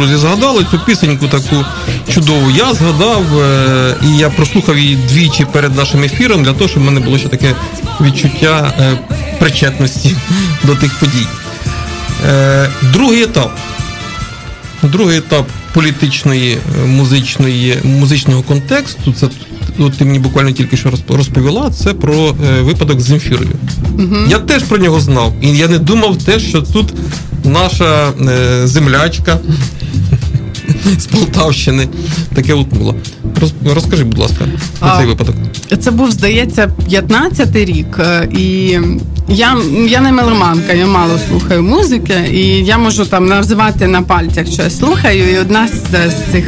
Друзі, 0.00 0.16
згадали 0.16 0.66
цю 0.70 0.78
пісеньку 0.78 1.28
таку 1.28 1.64
чудову. 2.08 2.50
Я 2.50 2.74
згадав 2.74 3.40
е, 3.40 3.96
і 4.04 4.16
я 4.16 4.30
прослухав 4.30 4.78
її 4.78 4.96
двічі 4.96 5.46
перед 5.52 5.76
нашим 5.76 6.02
ефіром 6.02 6.42
для 6.42 6.52
того, 6.52 6.68
щоб 6.68 6.82
в 6.82 6.86
мене 6.86 7.00
було 7.00 7.18
ще 7.18 7.28
таке 7.28 7.54
відчуття 8.00 8.74
е, 8.80 8.98
причетності 9.38 10.16
до 10.64 10.74
тих 10.74 10.94
подій. 10.94 11.26
Е, 12.28 12.70
другий 12.92 13.22
етап. 13.22 13.58
Другий 14.82 15.18
етап 15.18 15.46
політичної, 15.72 16.58
музичної, 16.86 17.78
музичного 17.84 18.42
контексту. 18.42 19.12
Це 19.12 19.28
от 19.78 19.92
ти 19.92 20.04
мені 20.04 20.18
буквально 20.18 20.52
тільки 20.52 20.76
що 20.76 20.92
розповіла. 21.08 21.70
Це 21.70 21.94
про 21.94 22.32
випадок 22.60 23.00
з 23.00 23.04
Земфірою. 23.04 23.50
Угу. 23.98 24.16
Я 24.28 24.38
теж 24.38 24.62
про 24.62 24.78
нього 24.78 25.00
знав, 25.00 25.32
і 25.42 25.48
я 25.48 25.68
не 25.68 25.78
думав 25.78 26.16
те, 26.16 26.40
що 26.40 26.62
тут 26.62 26.94
наша 27.44 28.08
е, 28.08 28.66
землячка 28.66 29.38
з 30.98 31.06
Полтавщини 31.06 31.88
таке 32.34 32.54
було. 32.54 32.94
Розкажи, 33.74 34.04
будь 34.04 34.18
ласка, 34.18 34.44
про 34.78 34.96
цей 34.98 35.06
випадок. 35.06 35.34
Це 35.80 35.90
був, 35.90 36.10
здається, 36.10 36.70
15-й 36.90 37.64
рік, 37.64 37.98
е, 37.98 38.28
і 38.38 38.78
я 39.28 39.56
я 39.88 40.00
не 40.00 40.12
меломанка, 40.12 40.72
я 40.72 40.86
мало 40.86 41.18
слухаю 41.28 41.62
музики, 41.62 42.14
і 42.32 42.40
я 42.64 42.78
можу 42.78 43.04
там 43.04 43.26
називати 43.26 43.86
на 43.86 44.02
пальцях, 44.02 44.46
що 44.46 44.62
я 44.62 44.70
слухаю, 44.70 45.32
і 45.32 45.38
одна 45.38 45.68
з 45.68 46.32
цих 46.32 46.44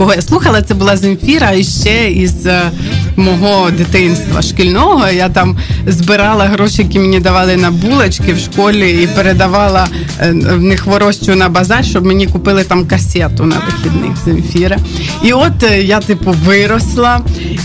кого 0.00 0.14
я 0.14 0.22
слухала, 0.22 0.62
це 0.62 0.74
була 0.74 0.96
Земфіра 0.96 1.50
і 1.50 1.64
ще 1.64 2.10
із 2.10 2.46
е, 2.46 2.70
мого 3.20 3.70
дитинства 3.70 4.42
шкільного. 4.42 5.08
Я 5.08 5.28
там 5.28 5.56
збирала 5.86 6.44
гроші, 6.44 6.82
які 6.82 6.98
мені 6.98 7.20
давали 7.20 7.56
на 7.56 7.70
булочки 7.70 8.32
в 8.32 8.38
школі, 8.38 9.02
і 9.02 9.06
передавала 9.06 9.88
е, 10.20 10.32
в 10.32 10.62
них 10.62 10.86
ворощу 10.86 11.34
на 11.34 11.48
базар, 11.48 11.84
щоб 11.84 12.06
мені 12.06 12.26
купили 12.26 12.64
там 12.64 12.86
касету 12.86 13.44
на 13.44 13.56
вихідних 13.66 14.16
Земфіра. 14.24 14.76
І 15.22 15.32
от 15.32 15.62
е, 15.62 15.82
я, 15.82 16.00
типу, 16.00 16.34
виросла 16.44 17.20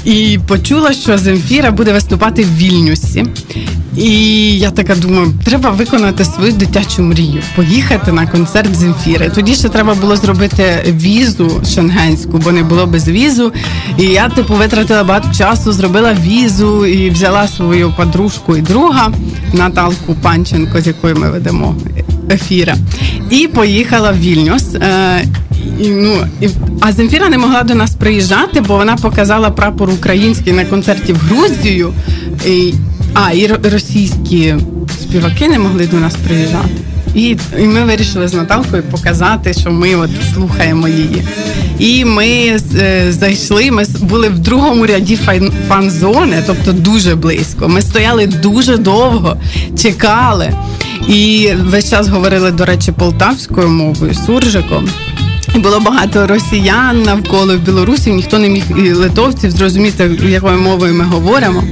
і 0.06 0.40
почула, 0.48 0.94
що 0.94 1.18
Земфіра 1.18 1.72
буде 1.72 1.94
виступати 1.94 2.44
в 2.44 2.58
Вільнюсі. 2.58 3.26
І 3.98 4.10
я 4.60 4.72
така 4.72 4.96
думаю, 4.96 5.34
треба 5.44 5.70
виконати 5.70 6.26
свою 6.26 6.52
дитячу 6.52 7.02
мрію, 7.02 7.42
поїхати 7.56 8.12
на 8.12 8.28
концерт 8.28 8.76
Земфіри. 8.76 9.32
Тоді 9.36 9.56
ще 9.56 9.70
треба 9.70 9.94
було 9.94 10.16
зробити 10.16 10.64
візу 10.88 11.62
шенгенську, 11.76 12.38
бо 12.38 12.52
не 12.52 12.64
було 12.64 12.86
без 12.86 13.08
візу. 13.08 13.52
І 13.98 14.04
я 14.04 14.30
типу 14.30 14.54
витратила 14.54 15.04
багато 15.04 15.34
часу, 15.38 15.72
зробила 15.72 16.16
візу 16.26 16.86
і 16.86 17.10
взяла 17.10 17.48
свою 17.48 17.94
подружку 17.98 18.58
і 18.58 18.62
друга 18.62 19.12
Наталку 19.54 20.16
Панченко, 20.22 20.82
з 20.82 20.88
якою 20.88 21.16
ми 21.16 21.30
ведемо 21.30 21.76
ефіра. 22.32 22.76
І 23.30 23.48
поїхала 23.48 24.12
в 24.12 24.20
Вільнюс. 24.20 24.76
Е, 24.76 25.26
і, 25.80 25.88
ну, 25.88 26.28
і, 26.42 26.50
А 26.82 26.92
Земфіра 26.92 27.30
не 27.30 27.38
могла 27.38 27.64
до 27.64 27.76
нас 27.76 27.96
приїжджати, 27.96 28.62
бо 28.62 28.78
вона 28.78 28.96
показала 28.96 29.50
прапор 29.50 29.90
український 29.90 30.54
на 30.54 30.66
концерті 30.66 31.14
в 31.14 31.18
Грузію. 31.18 31.94
І, 32.46 32.74
а, 33.16 33.32
і 33.32 33.48
російські 33.48 34.56
співаки 35.02 35.48
не 35.48 35.60
могли 35.60 35.88
до 35.88 35.98
нас 35.98 36.16
приїжджати. 36.28 36.70
І 37.16 37.38
і 37.60 37.64
ми 37.64 37.86
вирішили 37.86 38.28
з 38.28 38.34
Наталкою 38.34 38.84
показати, 38.84 39.54
що 39.54 39.72
ми 39.72 39.96
от 39.96 40.10
слухаємо 40.34 40.88
її. 40.88 41.24
І 41.80 42.06
ми 42.06 42.28
е, 42.76 43.12
зайшли. 43.12 43.72
Ми 43.72 43.86
були 44.02 44.30
в 44.30 44.40
другому 44.40 44.86
ряді 44.86 45.20
фан-зони, 45.68 46.44
тобто 46.48 46.74
дуже 46.74 47.16
близько. 47.16 47.68
Ми 47.68 47.82
стояли 47.82 48.28
дуже 48.28 48.78
довго, 48.78 49.38
чекали. 49.82 50.54
І 51.08 51.50
весь 51.62 51.90
час 51.90 52.08
говорили, 52.08 52.52
до 52.52 52.66
речі, 52.66 52.92
полтавською 52.92 53.70
мовою, 53.70 54.14
суржиком. 54.26 54.90
Було 55.64 55.80
багато 55.80 56.28
росіян 56.28 57.04
навколо 57.04 57.58
в 57.58 57.60
Білорусі, 57.60 58.12
ніхто 58.12 58.40
не 58.40 58.50
міг 58.50 58.64
і 58.78 58.92
литовців 58.92 59.52
зрозуміти, 59.52 60.12
якою 60.30 60.58
мовою 60.58 60.94
ми 60.94 61.04
говоримо. 61.04 61.64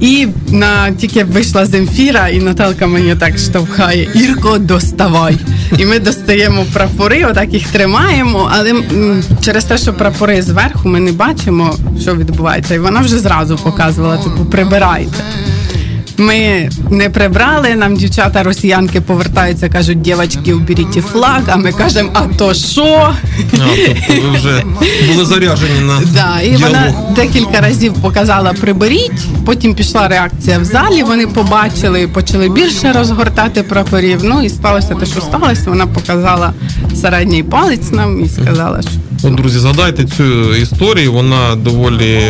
І 0.00 0.28
на 0.48 0.90
тільки 0.90 1.24
вийшла 1.24 1.66
Земфіра, 1.66 2.28
і 2.28 2.40
Наталка 2.40 2.86
мені 2.86 3.14
так 3.14 3.38
штовхає 3.38 4.08
Ірко, 4.14 4.58
доставай. 4.58 5.38
І 5.78 5.86
ми 5.86 5.98
достаємо 5.98 6.64
прапори, 6.72 7.24
отак 7.24 7.52
їх 7.52 7.68
тримаємо, 7.68 8.50
але 8.52 8.74
через 9.40 9.64
те, 9.64 9.78
що 9.78 9.92
прапори 9.92 10.42
зверху, 10.42 10.88
ми 10.88 11.00
не 11.00 11.12
бачимо, 11.12 11.76
що 12.00 12.14
відбувається. 12.16 12.74
І 12.74 12.78
вона 12.78 13.00
вже 13.00 13.18
зразу 13.18 13.56
показувала, 13.56 14.16
типу, 14.16 14.44
прибирайте. 14.44 15.14
Ми 16.18 16.70
не 16.90 17.10
прибрали. 17.10 17.74
Нам 17.74 17.96
дівчата 17.96 18.42
росіянки 18.42 19.00
повертаються, 19.00 19.68
кажуть, 19.68 20.00
дівчатки, 20.00 20.54
уберіть 20.54 21.04
флаг. 21.12 21.42
А 21.46 21.56
ми 21.56 21.72
кажемо, 21.72 22.10
а 22.12 22.20
то 22.20 22.54
що? 22.54 23.14
тобто 23.50 24.22
ви 24.22 24.36
вже 24.36 24.62
були 25.08 25.24
заряжені 25.24 25.80
на 25.80 26.00
да, 26.14 26.40
і 26.40 26.56
діалог. 26.56 26.66
вона 26.66 26.94
декілька 27.14 27.60
разів 27.60 27.94
показала 27.94 28.52
приберіть. 28.52 29.44
Потім 29.46 29.74
пішла 29.74 30.08
реакція 30.08 30.58
в 30.58 30.64
залі. 30.64 31.02
Вони 31.02 31.26
побачили, 31.26 32.08
почали 32.08 32.48
більше 32.48 32.92
розгортати 32.92 33.62
прапорів. 33.62 34.20
Ну 34.22 34.42
і 34.42 34.48
сталося 34.48 34.94
те, 34.94 35.06
що 35.06 35.20
сталося. 35.20 35.62
Вона 35.66 35.86
показала 35.86 36.52
середній 37.00 37.42
палець 37.42 37.92
нам 37.92 38.24
і 38.24 38.28
сказала, 38.28 38.82
що 38.82 38.90
От, 39.28 39.34
друзі, 39.34 39.58
згадайте 39.58 40.04
цю 40.04 40.54
історію. 40.54 41.12
Вона 41.12 41.56
доволі 41.56 42.20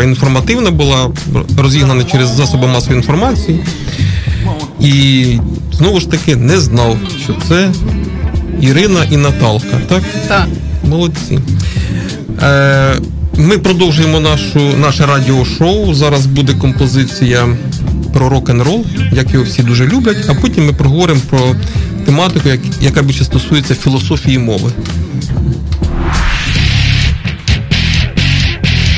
така 0.00 0.10
інформативна 0.10 0.70
була, 0.70 1.10
розігнана 1.58 2.04
через 2.04 2.28
засоби 2.28 2.66
масової 2.66 2.96
інформації. 2.96 3.60
І 4.80 5.24
знову 5.72 6.00
ж 6.00 6.10
таки 6.10 6.36
не 6.36 6.60
знав, 6.60 6.98
що 7.24 7.36
це 7.48 7.70
Ірина 8.60 9.04
і 9.10 9.16
Наталка. 9.16 9.80
Так? 9.88 10.02
Так. 10.28 10.46
Молодці. 10.88 11.38
Е, 12.42 12.94
Ми 13.36 13.58
продовжуємо 13.58 14.20
нашу, 14.20 14.60
наше 14.60 15.06
радіошоу. 15.06 15.94
Зараз 15.94 16.26
буде 16.26 16.54
композиція 16.54 17.48
про 18.12 18.28
рок-н-рол, 18.28 18.84
як 19.12 19.32
його 19.32 19.44
всі 19.44 19.62
дуже 19.62 19.86
люблять, 19.86 20.24
а 20.28 20.34
потім 20.34 20.66
ми 20.66 20.72
проговоримо 20.72 21.20
про 21.30 21.54
тематику, 22.04 22.48
яка 22.80 23.02
більше 23.02 23.24
стосується 23.24 23.74
філософії 23.74 24.38
мови. 24.38 24.72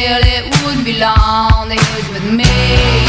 feel 0.00 0.20
it 0.22 0.44
would 0.64 0.82
be 0.82 0.94
long 0.98 1.68
days 1.68 2.08
with 2.08 2.24
me. 2.32 2.99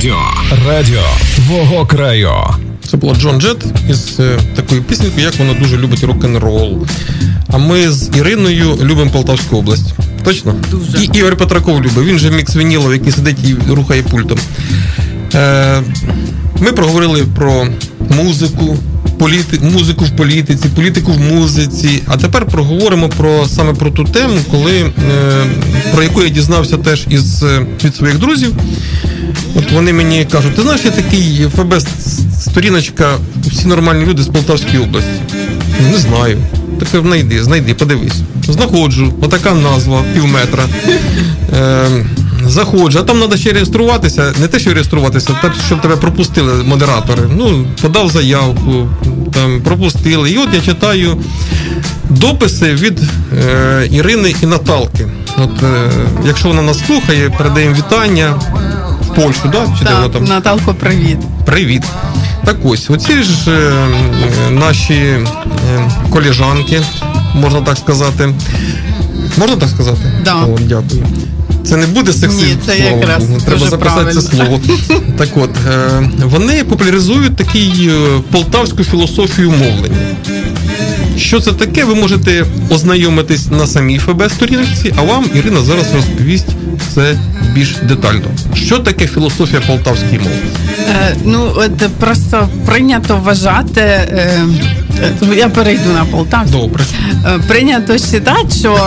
Радіо. 0.00 0.18
Радіо 0.68 1.02
твого 1.36 1.86
краю. 1.86 2.32
Це 2.90 2.96
була 2.96 3.14
Джон 3.14 3.40
Джет 3.40 3.64
із 3.90 4.20
е, 4.20 4.38
такою 4.56 4.82
пісенькою, 4.82 5.26
як 5.26 5.38
вона 5.38 5.54
дуже 5.54 5.76
любить 5.76 6.04
рок-н-рол. 6.04 6.86
А 7.48 7.58
ми 7.58 7.90
з 7.92 8.10
Іриною 8.16 8.78
любимо 8.82 9.10
Полтавську 9.10 9.56
область. 9.56 9.94
Точно? 10.24 10.54
Дуже. 10.70 11.04
І 11.04 11.10
Ігор 11.18 11.36
Петраков 11.36 11.80
любить. 11.80 11.98
Він 11.98 12.18
же 12.18 12.30
мікс 12.30 12.56
вінілов, 12.56 12.92
який 12.92 13.12
сидить 13.12 13.36
і 13.44 13.72
рухає 13.72 14.02
пультом. 14.02 14.38
Е, 15.34 15.82
ми 16.60 16.72
проговорили 16.72 17.24
про 17.36 17.66
музику, 18.10 18.76
політи... 19.18 19.58
музику 19.60 20.04
в 20.04 20.16
політиці, 20.16 20.68
політику 20.76 21.12
в 21.12 21.20
музиці. 21.20 22.02
А 22.06 22.16
тепер 22.16 22.46
проговоримо 22.46 23.08
про 23.08 23.46
саме 23.48 23.74
про 23.74 23.90
ту 23.90 24.04
тему, 24.04 24.38
коли, 24.50 24.80
е, 24.80 24.92
про 25.94 26.02
яку 26.02 26.22
я 26.22 26.28
дізнався 26.28 26.76
теж 26.76 27.06
із, 27.10 27.42
е, 27.42 27.66
від 27.84 27.96
своїх 27.96 28.18
друзів. 28.18 28.52
От 29.54 29.72
вони 29.72 29.92
мені 29.92 30.26
кажуть, 30.32 30.56
ти 30.56 30.62
знаєш, 30.62 30.84
є 30.84 30.90
такий 30.90 31.48
ФБ 31.56 31.74
сторіночка, 32.40 33.18
всі 33.46 33.68
нормальні 33.68 34.06
люди 34.06 34.22
з 34.22 34.26
Полтавської 34.26 34.78
області. 34.78 35.10
Не 35.92 35.98
знаю. 35.98 36.38
Таке 36.78 37.00
знайди, 37.00 37.42
знайди, 37.42 37.74
подивись. 37.74 38.20
Знаходжу, 38.48 39.12
отака 39.22 39.54
назва, 39.54 40.02
пів 40.14 40.26
метра. 40.26 40.64
Е, 41.58 41.88
заходжу, 42.46 42.98
а 42.98 43.02
там 43.02 43.18
треба 43.18 43.36
ще 43.36 43.52
реєструватися. 43.52 44.32
Не 44.40 44.48
те, 44.48 44.58
що 44.58 44.74
реєструватися, 44.74 45.38
те, 45.42 45.52
щоб 45.66 45.80
тебе 45.80 45.96
пропустили 45.96 46.64
модератори. 46.64 47.22
Ну, 47.36 47.66
подав 47.82 48.10
заявку, 48.10 48.88
там 49.32 49.60
пропустили. 49.62 50.30
І 50.30 50.38
от 50.38 50.48
я 50.54 50.60
читаю 50.60 51.16
дописи 52.10 52.74
від 52.74 53.00
е, 53.48 53.88
Ірини 53.90 54.34
і 54.42 54.46
Наталки. 54.46 55.08
От, 55.38 55.62
е, 55.62 55.90
якщо 56.26 56.48
вона 56.48 56.62
нас 56.62 56.86
слухає, 56.86 57.30
передаємо 57.38 57.74
вітання 57.74 58.34
Польщу, 59.14 59.48
да? 59.52 59.66
Чи 59.78 59.84
де 59.84 60.08
там? 60.12 60.24
Наталко, 60.24 60.74
привіт. 60.74 61.18
Привіт. 61.44 61.82
Так 62.44 62.56
ось, 62.64 62.90
оці 62.90 63.22
ж 63.22 63.50
е, 63.50 63.52
е, 63.52 64.50
наші 64.50 64.94
е, 64.94 65.26
коліжанки, 66.10 66.82
можна 67.34 67.60
так 67.60 67.78
сказати. 67.78 68.34
Можна 69.36 69.56
так 69.56 69.68
сказати? 69.68 70.12
Да. 70.24 70.34
О, 70.34 70.58
дякую. 70.60 71.06
Це 71.64 71.76
не 71.76 71.86
буде 71.86 72.12
сексизм. 72.12 72.46
Ні, 72.46 72.56
це 72.66 72.76
слава 72.76 72.90
якраз 72.90 73.24
Треба 73.24 73.58
дуже 73.58 73.70
записати 73.70 74.14
це 74.14 74.20
слово. 74.22 74.60
Так 75.18 75.28
от, 75.36 75.50
е, 75.68 76.10
вони 76.24 76.64
популяризують 76.64 77.36
такий 77.36 77.88
е, 77.88 78.20
полтавську 78.30 78.84
філософію 78.84 79.50
мовлення. 79.50 79.96
Що 81.16 81.40
це 81.40 81.52
таке, 81.52 81.84
ви 81.84 81.94
можете 81.94 82.44
ознайомитись 82.70 83.50
на 83.50 83.66
самій 83.66 83.98
ФБ 83.98 84.30
сторінці, 84.30 84.94
а 84.96 85.02
вам 85.02 85.24
Ірина 85.34 85.60
зараз 85.60 85.94
розповість 85.94 86.48
це 86.94 87.18
більш 87.52 87.76
детально. 87.82 88.24
Що 88.54 88.78
таке 88.78 89.06
філософія 89.06 89.60
полтавської 89.66 90.18
мови? 90.18 90.36
Е, 90.88 91.16
ну, 91.24 91.52
от 91.56 91.88
просто 91.98 92.48
прийнято 92.66 93.20
вважати. 93.24 93.80
Е, 93.80 94.46
я 95.36 95.48
перейду 95.48 95.92
на 95.92 96.04
Полтавську. 96.04 96.58
Добре. 96.58 96.84
Е, 97.26 97.38
Прийнято 97.48 97.92
вважати, 97.92 98.54
що 98.60 98.78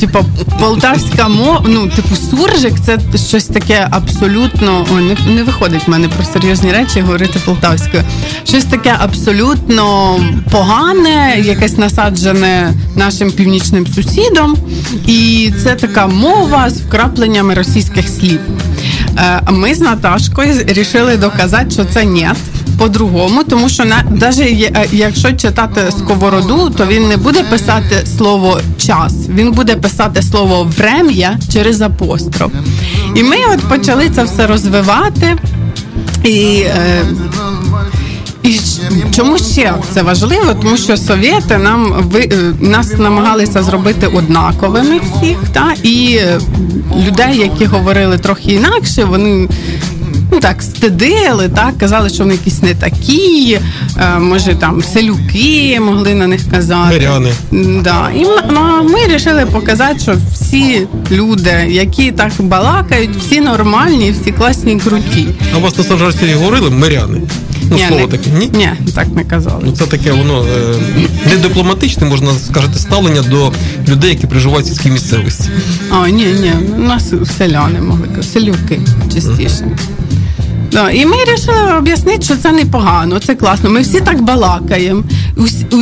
типу, 0.00 0.18
полтавська 0.60 1.28
мова, 1.28 1.64
ну, 1.66 1.88
типу, 1.88 2.16
суржик 2.16 2.72
це 2.86 2.98
щось 3.28 3.44
таке 3.44 3.88
абсолютно. 3.90 4.86
Ой, 4.94 5.02
не, 5.02 5.34
не 5.34 5.42
виходить 5.42 5.86
в 5.86 5.90
мене 5.90 6.08
про 6.08 6.24
серйозні 6.24 6.72
речі 6.72 7.00
говорити 7.00 7.38
полтавською. 7.44 8.02
Щось 8.44 8.64
таке 8.64 8.96
абсолютно 8.98 10.16
погане, 10.50 11.40
якесь 11.44 11.78
насаджене 11.78 12.72
нашим 12.96 13.30
північним 13.32 13.86
сусідом. 13.86 14.56
І 15.06 15.52
це 15.62 15.74
така 15.74 16.06
мова 16.06 16.70
з 16.70 16.80
вкрапленнями 16.80 17.54
російських 17.54 18.08
слів. 18.08 18.40
Е, 19.18 19.40
Ми 19.50 19.74
з 19.74 19.80
Наташкою 19.80 20.54
рішили 20.66 21.16
доказати, 21.16 21.70
що 21.70 21.84
це 21.84 22.04
ні. 22.04 22.28
По-другому, 22.78 23.44
тому 23.44 23.68
що 23.68 23.84
навіть 24.10 24.72
якщо 24.92 25.32
читати 25.32 25.80
сковороду, 25.98 26.70
то 26.70 26.86
він 26.86 27.08
не 27.08 27.16
буде 27.16 27.42
писати 27.42 28.06
слово 28.16 28.60
час, 28.78 29.14
він 29.28 29.52
буде 29.52 29.76
писати 29.76 30.22
слово 30.22 30.68
врем'я 30.78 31.38
через 31.52 31.80
апостроф. 31.80 32.52
І 33.14 33.22
ми 33.22 33.36
от 33.54 33.60
почали 33.60 34.10
це 34.10 34.24
все 34.24 34.46
розвивати. 34.46 35.36
І, 36.24 36.64
е, 36.66 37.04
і 38.42 38.60
чому 39.16 39.38
ще 39.38 39.74
це 39.90 40.02
важливо? 40.02 40.54
Тому 40.62 40.76
що 40.76 40.96
совєти 40.96 41.58
нам 41.58 41.94
ви 42.12 42.20
е, 42.20 42.52
нас 42.60 42.98
намагалися 42.98 43.62
зробити 43.62 44.06
однаковими 44.06 44.98
всіх, 44.98 45.36
та 45.52 45.74
і 45.82 46.18
е, 46.20 46.40
людей, 47.06 47.38
які 47.38 47.64
говорили 47.64 48.18
трохи 48.18 48.52
інакше, 48.52 49.04
вони. 49.04 49.48
Ну 50.32 50.40
так 50.40 50.62
стидили, 50.62 51.48
так 51.48 51.78
казали, 51.78 52.08
що 52.08 52.18
вони 52.18 52.34
якісь 52.34 52.62
не 52.62 52.74
такі, 52.74 53.60
е, 53.96 54.18
може 54.18 54.54
там 54.54 54.82
селюки 54.82 55.80
могли 55.80 56.14
на 56.14 56.26
них 56.26 56.40
казати. 56.50 56.94
Миряни. 56.94 57.32
Да. 57.82 58.10
І 58.16 58.26
ну, 58.50 58.60
ми 58.82 58.92
вирішили 58.92 59.46
показати, 59.46 59.98
що 59.98 60.14
всі 60.32 60.86
люди, 61.10 61.66
які 61.68 62.12
так 62.12 62.32
балакають, 62.38 63.16
всі 63.16 63.40
нормальні, 63.40 64.14
всі 64.22 64.32
класні 64.32 64.80
круті. 64.80 65.26
А 65.54 65.58
вас 65.58 65.78
на 65.78 65.84
Саджарці 65.84 66.34
говорили 66.34 66.70
миряни? 66.70 67.20
Ну, 67.70 67.76
Ні, 67.76 67.84
слово 67.88 68.02
не, 68.02 68.08
таке, 68.08 68.30
ні? 68.38 68.50
Ні, 68.52 68.68
так 68.94 69.06
не 69.14 69.24
казали. 69.24 69.62
Ну, 69.66 69.72
це 69.72 69.86
таке 69.86 70.12
воно 70.12 70.44
е, 70.44 70.74
не 71.26 71.36
дипломатичне, 71.36 72.06
можна 72.06 72.30
сказати, 72.46 72.78
ставлення 72.78 73.22
до 73.22 73.52
людей, 73.88 74.10
які 74.10 74.26
проживають 74.26 74.66
в 74.66 74.68
сільській 74.68 74.90
місцевості. 74.90 75.50
А, 75.90 76.08
ні, 76.08 76.24
ні, 76.24 76.52
у 76.76 76.80
нас 76.80 77.12
селяни 77.38 77.80
могли 77.80 78.06
казати, 78.06 78.28
селюки 78.28 78.80
частіше. 79.14 79.76
Да, 80.72 80.90
і 80.90 81.06
ми 81.06 81.16
вирішили 81.16 81.76
об'яснити, 81.78 82.22
що 82.22 82.36
це 82.36 82.52
непогано, 82.52 83.18
це 83.18 83.34
класно. 83.34 83.70
Ми 83.70 83.80
всі 83.80 84.00
так 84.00 84.22
балакаємо. 84.22 85.02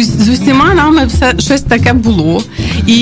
З 0.01 0.29
усіма 0.29 0.75
нами 0.75 1.07
все 1.07 1.35
щось 1.39 1.63
таке 1.63 1.93
було. 1.93 2.43
І 2.87 2.97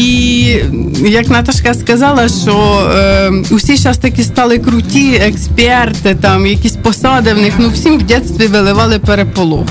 як 1.00 1.28
Наташка 1.28 1.74
сказала, 1.74 2.28
що 2.28 2.88
е, 2.96 3.32
усі 3.50 3.76
зараз 3.76 3.98
такі 3.98 4.22
стали 4.22 4.58
круті, 4.58 5.14
експерти, 5.14 6.16
там 6.20 6.46
якісь 6.46 6.76
посади 6.76 7.34
в 7.34 7.38
них, 7.38 7.54
ну 7.58 7.70
всім 7.70 7.98
в 7.98 8.02
дитинстві 8.02 8.46
виливали 8.46 8.98
переполох. 8.98 9.66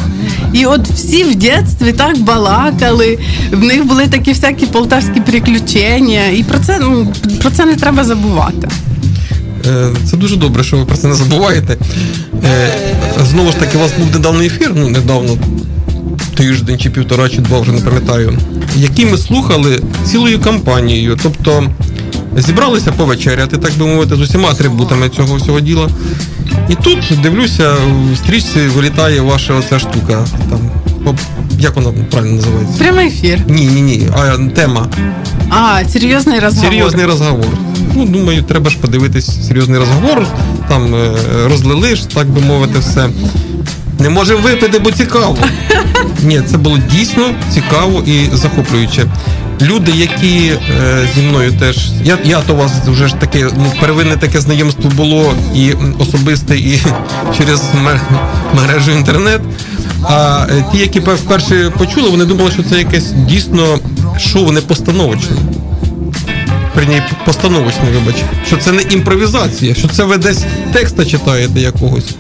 І 0.54 0.66
от 0.66 0.88
всі 0.88 1.24
в 1.24 1.36
дитинстві 1.36 1.94
так 1.94 2.18
балакали, 2.18 3.20
в 3.52 3.64
них 3.64 3.86
були 3.86 4.08
такі 4.08 4.32
всякі 4.32 4.66
полтавські 4.66 5.20
приключення, 5.20 6.28
і 6.28 6.44
про 6.44 6.60
це, 6.60 6.78
ну, 6.82 7.14
про 7.42 7.52
це 7.52 7.66
не 7.66 7.76
треба 7.76 8.04
забувати. 8.04 8.70
Е, 9.68 9.88
Це 10.06 10.18
дуже 10.18 10.36
добре, 10.36 10.64
що 10.64 10.78
ви 10.78 10.86
про 10.86 10.98
це 10.98 11.08
не 11.08 11.16
забуваєте. 11.16 11.78
Е, 12.46 12.70
Знову 13.32 13.52
ж 13.52 13.58
таки, 13.58 13.78
у 13.78 13.82
вас 13.82 13.92
був 14.00 14.12
недавний 14.12 14.48
ефір, 14.48 14.72
ну 14.76 14.90
недавно, 14.90 15.38
тиждень 16.36 16.78
чи 16.80 16.90
півтора, 16.90 17.30
чи 17.30 17.38
два, 17.42 17.60
вже 17.60 17.72
не 17.72 17.82
пам'ятаю, 17.82 18.38
який 18.76 19.06
ми 19.06 19.18
слухали 19.18 19.80
цілою 20.06 20.40
кампанією. 20.40 21.18
Тобто 21.24 21.64
зібралися 22.38 22.92
повечеряти, 22.92 23.58
так 23.58 23.72
би 23.80 23.86
мовити, 23.86 24.16
з 24.16 24.20
усіма 24.22 24.50
атрибутами 24.50 25.10
цього 25.10 25.36
всього 25.36 25.60
діла. 25.60 25.90
І 26.70 26.76
тут 26.76 27.00
дивлюся, 27.24 27.74
в 28.14 28.18
стрічці 28.18 28.60
вилітає 28.60 29.22
ваша 29.22 29.54
оця 29.54 29.80
штука. 29.80 30.26
Там, 30.50 30.60
як 31.60 31.76
вона 31.76 31.90
правильно 32.12 32.36
називається? 32.36 32.78
Прямий 32.78 33.08
ефір. 33.08 33.40
Ні, 33.48 33.66
ні, 33.66 33.82
ні. 33.82 34.08
А 34.18 34.38
тема. 34.56 34.88
А, 35.50 35.82
серйозний 35.90 36.40
розговор. 36.40 36.70
Серйозний 36.72 37.06
розговор. 37.06 37.48
Ну, 37.96 38.06
думаю, 38.06 38.44
треба 38.44 38.70
ж 38.70 38.78
подивитись 38.78 39.48
серйозний 39.48 39.80
розговор. 39.80 40.28
Там 40.70 40.96
е, 40.96 41.12
розлили 41.48 41.96
ж, 41.96 42.10
так 42.10 42.28
би 42.30 42.42
мовити, 42.42 42.80
все. 42.80 43.10
Не 44.00 44.10
можемо 44.10 44.40
випити, 44.42 44.80
бо 44.80 44.92
цікаво. 44.92 45.38
Ні, 46.24 46.42
це 46.52 46.58
було 46.58 46.78
дійсно 46.92 47.24
цікаво 47.54 48.04
і 48.06 48.30
захоплююче. 48.34 49.06
Люди, 49.62 49.92
які 49.92 50.52
е, 50.82 51.08
зі 51.16 51.22
мною 51.22 51.52
теж. 51.52 51.78
Я, 52.04 52.18
я 52.24 52.40
то 52.42 52.56
вас 52.56 52.72
вже 52.88 53.08
ж 53.08 53.16
таке, 53.16 53.48
ну, 53.58 53.74
первинне 53.82 54.16
таке 54.18 54.42
знайомство 54.42 54.92
було 54.96 55.34
і 55.56 55.72
особисте, 56.00 56.56
і 56.58 56.82
через 57.38 57.62
ме- 57.84 58.02
мережу 58.56 58.92
інтернет. 58.92 59.42
А 60.04 60.46
е, 60.50 60.66
ті, 60.72 60.78
які 60.78 61.00
вперше 61.00 61.72
почули, 61.78 62.10
вони 62.10 62.26
думали, 62.26 62.52
що 62.52 62.64
це 62.64 62.78
якесь 62.78 63.12
дійсно 63.12 63.80
шоу 64.20 64.52
не 64.52 64.62
постановочне. 66.74 66.94
Верні, 66.94 67.02
постановочне, 67.26 67.84
вибач, 67.94 68.16
що 68.48 68.58
це 68.58 68.72
не 68.72 68.82
імпровізація, 68.82 69.76
що 69.76 69.88
це 69.88 70.04
ви 70.04 70.18
десь 70.18 70.44
текста 70.74 71.06
читаєте 71.06 71.60
якогось. 71.60 72.16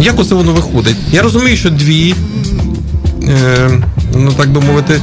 Як 0.00 0.20
оце 0.20 0.34
воно 0.34 0.52
виходить? 0.52 0.96
Я 1.12 1.22
розумію, 1.22 1.56
що 1.56 1.70
дві, 1.70 2.14
е, 3.22 3.70
ну 4.14 4.32
так 4.32 4.50
би 4.50 4.60
мовити, 4.60 5.00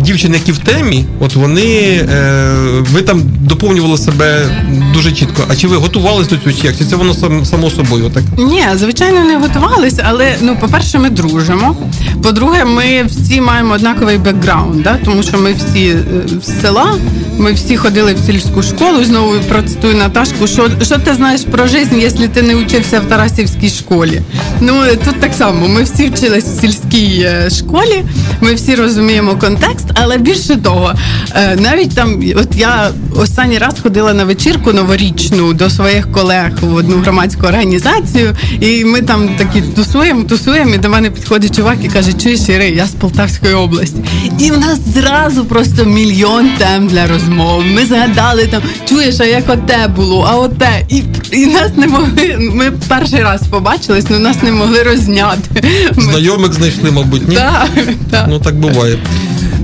дівчини, 0.00 0.36
які 0.36 0.52
в 0.52 0.58
темі, 0.58 1.04
от 1.20 1.34
вони, 1.34 2.06
е, 2.12 2.52
ви 2.92 3.02
там 3.02 3.22
доповнювали 3.40 3.98
себе 3.98 4.46
дуже 4.94 5.12
чітко. 5.12 5.42
А 5.48 5.56
чи 5.56 5.68
ви 5.68 5.76
готувалися 5.76 6.30
до 6.30 6.36
цього? 6.36 6.72
Чи 6.78 6.84
це 6.84 6.96
воно 6.96 7.14
сам, 7.14 7.44
само 7.44 7.70
собою? 7.70 8.10
Так? 8.14 8.22
Ні, 8.38 8.64
звичайно, 8.74 9.24
не 9.24 9.36
готувалися, 9.36 10.06
але 10.08 10.34
ну, 10.40 10.56
по-перше, 10.60 10.98
ми 10.98 11.10
дружимо. 11.10 11.76
По-друге, 12.22 12.64
ми 12.64 13.04
всі 13.04 13.40
маємо 13.40 13.74
однаковий 13.74 14.18
бекграунд, 14.18 14.82
да? 14.82 14.98
тому 15.04 15.22
що 15.22 15.38
ми 15.38 15.52
всі 15.52 15.88
е, 15.88 16.04
з 16.42 16.60
села, 16.60 16.94
ми 17.38 17.52
всі 17.52 17.76
ходили 17.76 18.14
в 18.14 18.18
сільську 18.26 18.62
школу. 18.62 19.04
Знову 19.04 19.32
процитую 19.48 19.94
Наташку. 19.94 20.46
Що, 20.46 20.70
що 20.82 20.98
ти 20.98 21.14
знаєш 21.14 21.40
про 21.50 21.66
життя, 21.66 21.96
якщо 21.96 22.28
ти 22.28 22.42
не 22.42 22.54
вчився 22.54 23.00
в 23.00 23.04
Тарасівській 23.04 23.68
школі? 23.68 24.22
Ну 24.60 24.82
тут 25.04 25.20
так 25.20 25.34
само. 25.34 25.68
Ми 25.68 25.82
всі 25.82 26.08
вчились 26.08 26.44
в 26.44 26.60
сільській 26.60 27.20
е, 27.20 27.50
школі, 27.50 28.04
ми 28.40 28.54
всі 28.54 28.74
розуміємо 28.74 29.36
контекст, 29.36 29.86
але 29.94 30.18
більше 30.18 30.56
того, 30.56 30.92
е, 31.34 31.56
навіть 31.56 31.94
там, 31.94 32.22
от 32.36 32.48
я 32.56 32.90
останній 33.16 33.58
раз 33.58 33.74
ходила 33.82 34.14
на 34.14 34.24
вечірку 34.24 34.72
новорічну 34.72 35.52
до 35.52 35.70
своїх 35.70 36.12
колег 36.12 36.50
в 36.60 36.74
одну 36.74 36.96
громадську 36.96 37.46
організацію, 37.46 38.36
і 38.60 38.84
ми 38.84 39.02
там 39.02 39.28
такі 39.28 39.62
тусуємо, 39.62 40.24
тусуємо, 40.24 40.74
і 40.74 40.78
до 40.78 40.88
мене 40.88 41.10
підходить 41.10 41.56
чувак 41.56 41.76
і 41.82 41.88
каже, 41.88 42.12
чуєш, 42.12 42.48
Іри, 42.48 42.70
я 42.70 42.86
з 42.86 42.90
Полтавської 42.90 43.54
області. 43.54 43.96
І 44.38 44.50
в 44.50 44.58
нас 44.58 44.80
зразу 44.94 45.44
просто 45.44 45.84
мільйон 45.84 46.50
тем 46.58 46.86
для 46.86 47.06
розмов. 47.26 47.62
Ми 47.74 47.86
згадали 47.86 48.46
там, 48.46 48.62
чуєш, 48.88 49.20
а 49.20 49.24
як 49.24 49.44
оте 49.48 49.88
було, 49.96 50.26
а 50.30 50.36
оте. 50.36 50.86
І, 50.88 51.02
і 51.32 51.46
нас 51.46 51.70
не 51.76 51.86
могли. 51.86 52.36
Ми 52.54 52.70
перший 52.88 53.22
раз 53.22 53.42
побачились, 53.50 54.04
але 54.08 54.18
нас 54.18 54.42
не 54.42 54.52
могли 54.52 54.82
розняти. 54.82 55.62
Знайомих 55.98 56.52
знайшли, 56.52 56.90
мабуть, 56.90 57.28
ні? 57.28 57.34
Так, 57.36 57.70
так. 58.10 58.26
Ну 58.28 58.38
так 58.38 58.56
буває. 58.56 58.98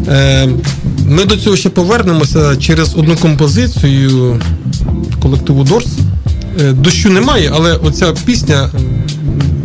Е, 0.09 0.49
ми 1.09 1.25
до 1.25 1.37
цього 1.37 1.57
ще 1.57 1.71
повернемося 1.71 2.57
через 2.57 2.95
одну 2.97 3.17
композицію 3.17 4.41
колективу 5.23 5.65
Doors. 5.65 5.87
Е, 6.61 6.73
дощу 6.73 7.11
немає, 7.11 7.51
але 7.55 7.75
оця 7.75 8.13
пісня, 8.25 8.71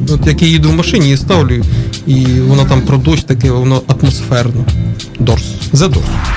от 0.09 0.27
як 0.27 0.41
я 0.41 0.47
їду 0.47 0.69
в 0.69 0.73
машині, 0.73 1.05
її 1.05 1.17
ставлю, 1.17 1.63
і 2.07 2.15
вона 2.25 2.65
там 2.65 2.81
про 2.81 2.97
дощ 2.97 3.23
таке, 3.23 3.51
воно 3.51 3.81
атмосферно. 3.87 4.65
Doors. 5.19 5.43
The 5.73 5.89
Doors. 5.89 6.36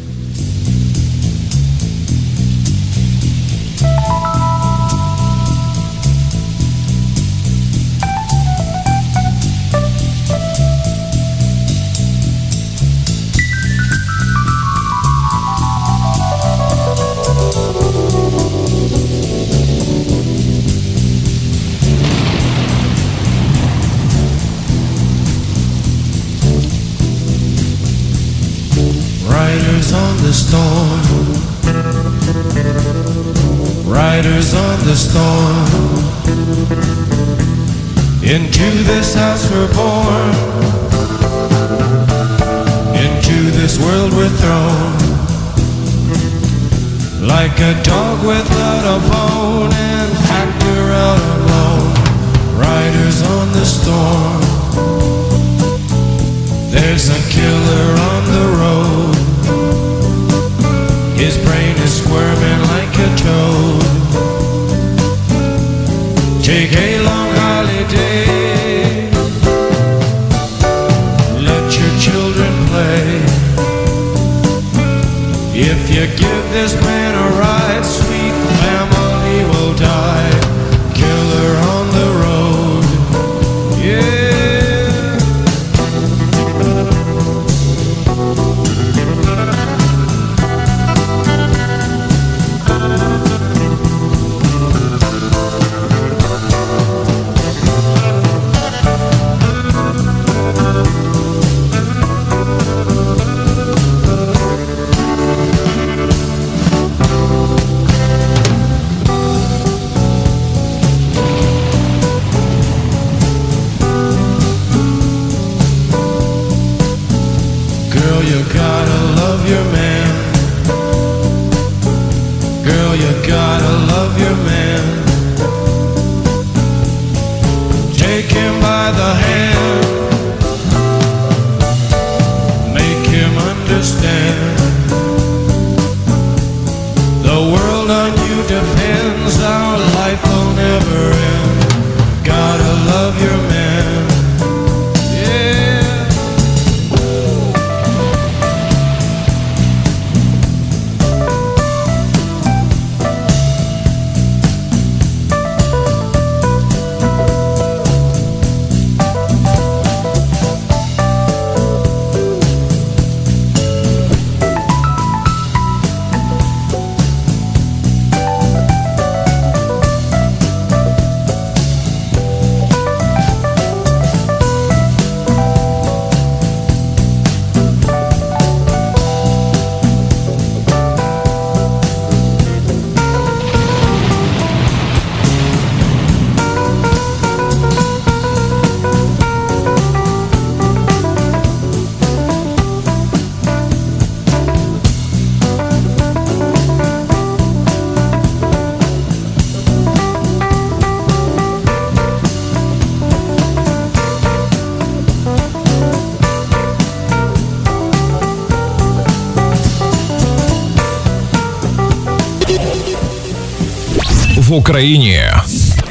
В 214.51 214.53
Україні 214.53 215.21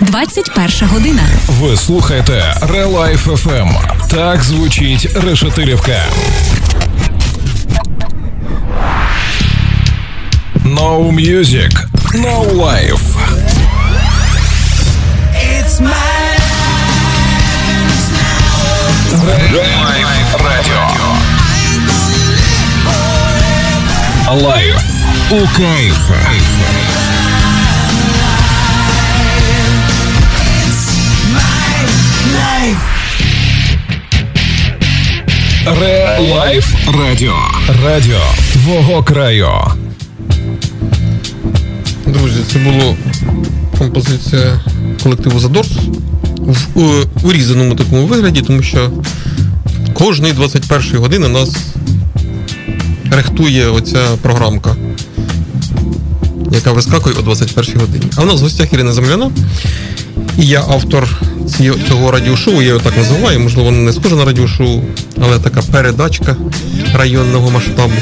21 0.00 0.88
година. 0.88 1.22
ви 1.48 1.76
слухаєте 1.76 2.56
ReLife 2.60 3.28
FM. 3.28 3.70
Так 4.10 4.42
звучить 4.42 5.16
Решетилівка. 5.16 6.04
No 10.64 11.12
music, 11.12 11.70
no 12.14 12.54
life. 12.54 13.00
ReLife 19.52 20.34
радіо. 20.44 20.88
Life 24.48 24.76
у 25.30 25.58
кайф. 25.58 26.10
Re-Life 35.66 36.74
радіо. 36.98 37.34
Радіо 37.84 38.20
твого 38.52 39.02
краю. 39.02 39.48
Друзі, 42.06 42.40
це 42.52 42.58
було 42.58 42.96
композиція 43.78 44.60
колективу 45.02 45.38
The 45.38 45.50
Doors 45.50 45.68
в 46.74 47.06
урізаному 47.22 47.74
такому 47.74 48.06
вигляді, 48.06 48.42
тому 48.42 48.62
що 48.62 48.90
кожної 49.94 50.32
21 50.32 51.00
години 51.00 51.28
нас 51.28 51.56
рихтує 53.10 53.68
оця 53.68 54.06
програмка, 54.22 54.76
яка 56.52 56.72
вискакує 56.72 57.16
о 57.18 57.22
21 57.22 57.80
годині. 57.80 58.06
А 58.16 58.20
в 58.22 58.26
нас 58.26 58.40
в 58.40 58.42
гостях 58.42 58.72
Ірина 58.72 58.92
Земляна, 58.92 59.30
і 60.38 60.46
я 60.46 60.60
автор 60.60 61.08
цього 61.88 62.10
радіошоу, 62.10 62.62
я 62.62 62.68
його 62.68 62.80
так 62.80 62.96
називаю, 62.96 63.40
можливо, 63.40 63.70
не 63.70 63.92
схоже 63.92 64.16
на 64.16 64.24
радіошоу, 64.24 64.82
але 65.22 65.38
така 65.38 65.62
передачка 65.62 66.36
районного 66.94 67.50
масштабу. 67.50 67.92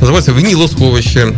Називається 0.00 0.32
Вінілосховище. 0.32 1.28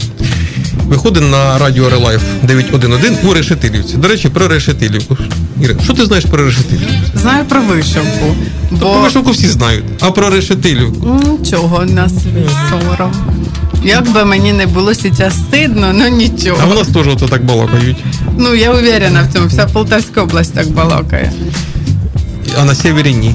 Виходить 0.88 1.30
на 1.30 1.58
радіо 1.58 1.90
ReLife 1.90 2.22
911 2.42 3.24
у 3.24 3.34
Решетилівці. 3.34 3.96
До 3.96 4.08
речі, 4.08 4.28
про 4.28 4.48
Решетилівку. 4.48 5.16
Іра, 5.62 5.74
що 5.84 5.92
ти 5.92 6.04
знаєш 6.06 6.24
про 6.24 6.44
Решетилівку? 6.44 6.92
Знаю 7.14 7.44
про 7.44 7.62
вишивку. 7.62 8.36
Про 8.80 9.00
Вишивку 9.00 9.30
всі 9.30 9.48
знають, 9.48 9.84
а 10.00 10.10
про 10.10 10.30
Решетилівку. 10.30 11.20
нічого 11.40 11.84
на 11.84 12.08
свій 12.08 12.48
сором. 12.70 13.12
Як 13.84 14.12
би 14.12 14.24
мені 14.24 14.52
не 14.52 14.66
було 14.66 14.94
зараз 14.94 15.34
стидно, 15.34 15.92
ну 15.94 16.04
А 16.06 16.08
нічого. 16.08 16.66
в 16.72 16.74
нас 16.74 16.88
теж 16.88 17.08
ото 17.08 17.28
так 17.28 17.44
балакають. 17.44 17.96
Ну 18.38 18.54
я 18.54 18.72
уверена 18.72 19.22
в 19.22 19.32
цьому, 19.32 19.46
вся 19.48 19.66
Полтавська 19.66 20.22
область 20.22 20.54
так 20.54 20.68
балакає. 20.68 21.32
А 22.60 22.64
на 22.64 22.74
севері 22.74 23.14
ні. 23.14 23.34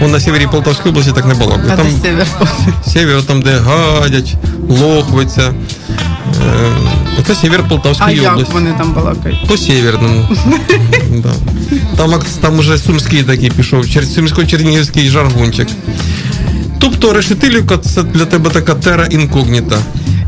Вон 0.00 0.10
на 0.10 0.20
севері 0.20 0.46
Полтавської 0.52 0.90
області 0.90 1.12
так 1.14 1.26
не 1.26 1.34
балакають. 1.34 1.70
А 1.72 1.76
Там 1.76 1.86
де 2.02 2.08
север? 2.08 2.26
север, 2.92 3.22
там, 3.22 3.42
де 3.42 3.58
гадять, 3.58 4.34
лохвиця. 4.68 5.54
Е, 7.18 7.22
Це 7.26 7.34
север 7.34 7.60
А 7.64 7.68
Полтавської 7.68 8.16
як 8.16 8.32
області. 8.32 8.52
вони 8.54 8.74
там 8.78 8.92
балакають? 8.92 9.48
По 9.48 9.56
северному. 9.56 10.28
да. 11.10 11.32
Там, 11.96 12.20
там 12.40 12.58
уже 12.58 12.78
сумський 12.78 13.22
такий 13.22 13.50
пішов, 13.50 13.84
сумсько-чернігівський 13.84 15.08
жаргончик. 15.10 15.68
Тобто 16.78 17.12
решетилівка 17.12 17.78
це 17.78 18.02
для 18.02 18.24
тебе 18.24 18.50
така 18.50 18.74
тера 18.74 19.06
інкогніта. 19.10 19.78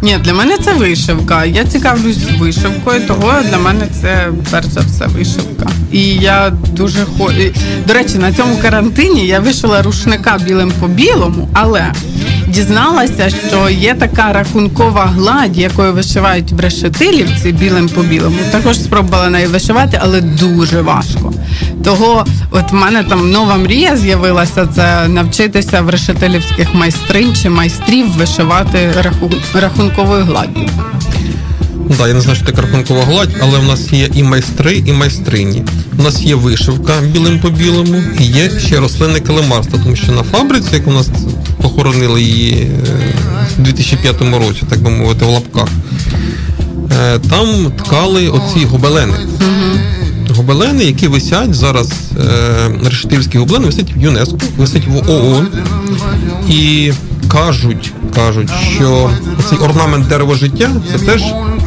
Ні, 0.03 0.19
для 0.25 0.35
мене 0.35 0.59
це 0.65 0.73
вишивка. 0.73 1.45
Я 1.45 1.65
цікавлюсь 1.65 2.19
вишивкою, 2.39 3.01
того 3.07 3.33
для 3.51 3.59
мене 3.59 3.87
це 4.01 4.29
перш 4.51 4.67
за 4.67 4.81
все 4.81 5.07
вишивка. 5.07 5.71
І 5.93 6.03
я 6.07 6.53
дуже 6.73 7.05
хо... 7.19 7.31
До 7.87 7.95
речі, 7.95 8.19
на 8.19 8.33
цьому 8.33 8.57
карантині 8.57 9.27
я 9.27 9.41
вишила 9.41 9.83
рушника 9.83 10.39
білим 10.47 10.73
по 10.81 10.89
білому, 10.89 11.49
але 11.53 11.93
дізналася, 12.49 13.31
що 13.31 13.69
є 13.69 13.95
така 13.95 14.33
рахункова 14.33 15.05
гладь, 15.05 15.59
якою 15.59 15.93
вишивають 15.93 16.53
в 16.53 16.61
решетилівці 16.61 17.53
білим 17.53 17.89
по 17.89 18.03
білому. 18.03 18.37
Також 18.53 18.77
спробувала 18.77 19.29
нею 19.31 19.49
вишивати, 19.49 20.01
але 20.03 20.21
дуже 20.21 20.83
важко. 20.83 21.33
Того, 21.85 22.27
от 22.51 22.73
в 22.73 22.75
мене 22.75 23.03
там 23.03 23.31
нова 23.31 23.57
мрія 23.57 23.97
з'явилася 23.97 24.67
це 24.75 25.09
навчитися 25.09 25.81
в 25.81 25.91
решетилівських 25.91 26.75
майстринь 26.75 27.35
чи 27.35 27.51
майстрів 27.51 28.09
вишивати 28.09 28.93
раху... 29.03 29.31
рахунковою 29.55 30.25
гладдю. 30.25 30.69
Ну, 31.89 32.07
я 32.07 32.15
не 32.15 32.21
знаю, 32.21 32.37
що 32.37 32.47
таке 32.47 32.63
рахункова 32.63 33.05
гладь, 33.05 33.37
але 33.41 33.59
в 33.59 33.65
нас 33.65 33.93
є 33.93 34.09
і 34.15 34.23
майстри, 34.23 34.83
і 34.87 34.93
майстрині. 34.93 35.65
У 35.99 36.03
нас 36.03 36.23
є 36.23 36.35
вишивка 36.35 36.93
білим 37.13 37.39
по 37.41 37.51
білому, 37.51 38.03
і 38.21 38.25
є 38.25 38.51
ще 38.61 38.81
рослинне 38.81 39.21
килимарство, 39.21 39.79
тому 39.85 39.97
що 39.97 40.13
на 40.13 40.23
фабриці, 40.23 40.69
як 40.73 40.89
у 40.89 40.93
нас 40.93 41.09
похоронили 41.63 42.23
її 42.23 42.53
е, 42.53 43.15
в 43.59 43.63
2005 43.63 44.21
році, 44.21 44.63
так 44.69 44.83
би 44.83 44.91
мовити, 44.91 45.25
в 45.25 45.29
лапках, 45.29 45.69
е, 47.01 47.19
там 47.31 47.73
ткали 47.79 48.29
оці 48.29 48.65
гобелени. 48.65 49.15
Гобелени, 50.37 50.85
які 50.85 51.09
висять 51.09 51.55
зараз, 51.55 51.93
е, 52.19 52.71
решетилівські 52.85 53.39
гобелени 53.39 53.67
висять 53.67 53.97
в 53.97 54.01
ЮНЕСКО, 54.01 54.39
висять 54.57 54.87
в 54.87 55.11
ООН. 55.11 55.49
І 56.51 56.93
кажуть, 57.39 57.93
кажуть, 58.15 58.51
що 58.75 59.11
цей 59.49 59.59
орнамент 59.59 60.09
дерева 60.09 60.35
життя 60.35 60.71
це 60.93 60.99
теж 60.99 61.23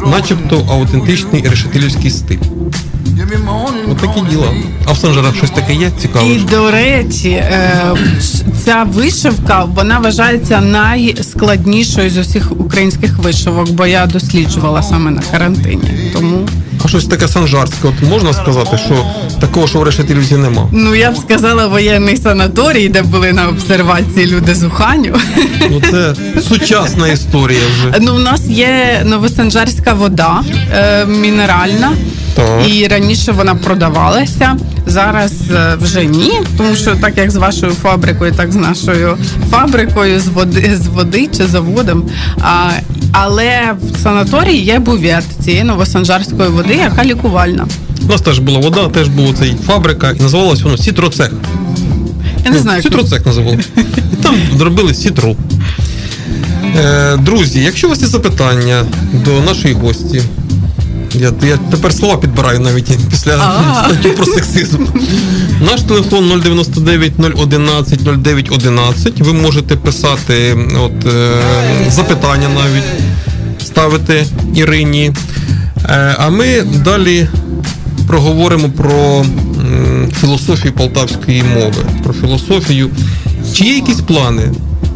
начебто 0.06 0.66
аутентичний 0.70 1.48
решетилівський 1.48 2.10
стиль. 2.10 2.38
От 3.92 3.98
такі 3.98 4.30
діла. 4.30 4.46
А 4.86 4.92
в 4.92 4.98
Санжарах 4.98 5.36
щось 5.36 5.50
таке 5.50 5.74
є 5.74 5.90
цікаве. 6.00 6.26
І 6.34 6.38
до 6.38 6.70
речі, 6.70 7.28
е, 7.28 7.82
ця 8.64 8.86
вишивка 8.92 9.64
вона 9.64 9.98
вважається 9.98 10.60
найскладнішою 10.60 12.10
з 12.10 12.16
усіх 12.18 12.52
українських 12.60 13.18
вишивок, 13.18 13.70
бо 13.70 13.86
я 13.86 14.06
досліджувала 14.06 14.82
саме 14.82 15.10
на 15.10 15.22
карантині. 15.30 16.10
Тому 16.12 16.48
А 16.84 16.88
щось 16.88 17.04
таке 17.04 17.28
санжарське, 17.28 17.88
от 17.88 18.08
можна 18.10 18.32
сказати, 18.32 18.78
що 18.86 19.06
такого, 19.40 19.66
що 19.66 19.78
в 19.78 19.82
решеті 19.82 20.12
ілюзії 20.12 20.40
нема. 20.40 20.68
ну 20.72 20.94
я 20.94 21.10
б 21.10 21.16
сказала 21.16 21.66
воєнний 21.66 22.16
санаторій, 22.16 22.88
де 22.88 23.02
були 23.02 23.32
на 23.32 23.48
обсервації 23.48 24.26
люди 24.26 24.54
з 24.54 24.64
Уханю. 24.64 25.16
Ну 25.70 25.82
це 25.90 26.14
сучасна 26.48 27.08
історія 27.08 27.60
вже. 27.74 27.98
Ну, 28.00 28.14
у 28.14 28.18
нас 28.18 28.46
є 28.46 29.02
новосанжарська 29.04 29.92
вода 29.92 30.42
е, 30.74 31.06
мінеральна. 31.06 31.92
Так. 32.34 32.68
І 32.68 32.86
раніше 32.86 33.32
вона 33.32 33.54
продавалася, 33.54 34.56
зараз 34.86 35.32
е, 35.50 35.76
вже 35.80 36.04
ні, 36.04 36.32
тому 36.56 36.74
що 36.74 36.94
так 36.96 37.18
як 37.18 37.30
з 37.30 37.36
вашою 37.36 37.72
фабрикою, 37.72 38.32
так 38.32 38.52
з 38.52 38.56
нашою 38.56 39.16
фабрикою 39.50 40.20
з 40.20 40.28
води 40.28 40.78
з 40.82 40.86
води 40.86 41.28
чи 41.36 41.46
заводом. 41.46 42.04
А, 42.40 42.70
але 43.12 43.74
в 43.92 43.98
санаторії 43.98 44.64
є 44.64 44.78
бувет 44.78 45.24
цієї 45.44 45.64
новосанжарської 45.64 46.48
води, 46.48 46.74
яка 46.74 47.04
лікувальна. 47.04 47.66
У 48.04 48.06
нас 48.06 48.20
теж 48.20 48.38
була 48.38 48.58
вода, 48.58 48.88
теж 48.88 49.08
була 49.08 49.34
цей 49.38 49.54
фабрика, 49.66 50.10
і 50.10 50.22
називалось 50.22 50.62
воно 50.62 50.76
Сітроцех. 50.76 51.32
Я 52.44 52.50
не 52.50 52.58
знаю, 52.58 52.76
як 52.76 52.82
Сітроцех 52.82 53.26
називали. 53.26 53.58
І 54.12 54.22
там 54.22 54.36
зробили 54.58 54.94
сітру. 54.94 55.36
Е, 56.76 57.16
друзі, 57.16 57.60
якщо 57.60 57.86
у 57.86 57.90
вас 57.90 58.00
є 58.00 58.06
запитання 58.06 58.84
до 59.12 59.40
нашої 59.40 59.74
гості, 59.74 60.22
я, 61.22 61.32
я 61.48 61.56
тепер 61.70 61.92
слова 61.92 62.16
підбираю 62.16 62.60
навіть 62.60 62.98
після 63.10 63.36
статті 63.84 64.08
про 64.08 64.26
сексизм. 64.26 64.84
Наш 65.60 65.80
телефон 65.80 66.40
099 66.40 67.12
011 67.36 68.00
0911. 68.24 69.20
Ви 69.20 69.32
можете 69.32 69.76
писати 69.76 70.56
от, 70.84 71.06
е, 71.14 71.30
запитання 71.90 72.48
навіть, 72.48 72.84
ставити 73.66 74.26
Ірині. 74.54 75.12
Е, 75.88 76.16
а 76.18 76.30
ми 76.30 76.62
далі 76.84 77.26
проговоримо 78.06 78.68
про 78.68 79.20
м, 79.20 80.08
філософію 80.20 80.72
полтавської 80.72 81.42
мови, 81.42 81.84
про 82.04 82.12
філософію. 82.14 82.90
Чи 83.54 83.64
є 83.64 83.74
якісь 83.74 84.00
плани? 84.00 84.42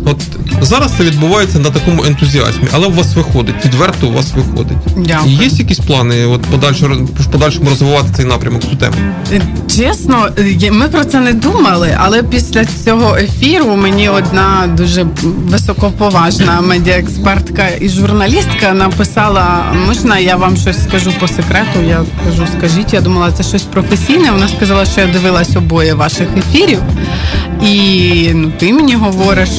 От 0.07 0.17
зараз 0.61 0.93
це 0.99 1.05
відбувається 1.05 1.59
на 1.59 1.71
такому 1.71 2.05
ентузіазмі, 2.05 2.69
але 2.73 2.87
у 2.87 2.93
вас 2.93 3.15
виходить, 3.15 3.55
відверто 3.65 4.09
у 4.09 4.13
вас 4.13 4.33
виходить. 4.37 4.77
Дякую. 4.97 5.35
Є 5.35 5.47
якісь 5.47 5.79
плани 5.79 6.27
от 6.27 6.43
подальше, 6.43 6.87
в 7.21 7.27
подальшому 7.27 7.71
розвивати 7.71 8.09
цей 8.17 8.25
напрямок, 8.25 8.63
цю 8.63 8.77
тему? 8.77 8.95
Е, 9.33 9.41
Чесно, 9.77 10.29
е, 10.63 10.71
ми 10.71 10.89
про 10.89 11.05
це 11.05 11.21
не 11.21 11.33
думали, 11.33 11.97
але 11.99 12.23
після 12.23 12.65
цього 12.65 13.17
ефіру 13.17 13.77
мені 13.77 14.09
одна 14.09 14.69
дуже 14.77 15.07
високоповажна 15.23 16.61
медіаекспертка 16.61 17.69
і 17.81 17.89
журналістка 17.89 18.73
написала: 18.73 19.65
можна 19.87 20.19
я 20.19 20.37
вам 20.37 20.57
щось 20.57 20.83
скажу 20.85 21.13
по 21.21 21.29
секрету? 21.29 21.81
Я 21.89 22.05
кажу, 22.25 22.47
скажіть, 22.59 22.93
я 22.93 23.01
думала, 23.01 23.33
це 23.33 23.43
щось 23.43 23.63
професійне. 23.63 24.31
Вона 24.31 24.49
сказала, 24.49 24.85
що 24.85 25.01
я 25.01 25.07
дивилась 25.07 25.57
обоє 25.57 25.95
ваших 25.95 26.29
ефірів, 26.37 26.79
і 27.63 28.31
ну 28.35 28.53
ти 28.59 28.73
мені 28.73 28.95
говориш. 28.95 29.51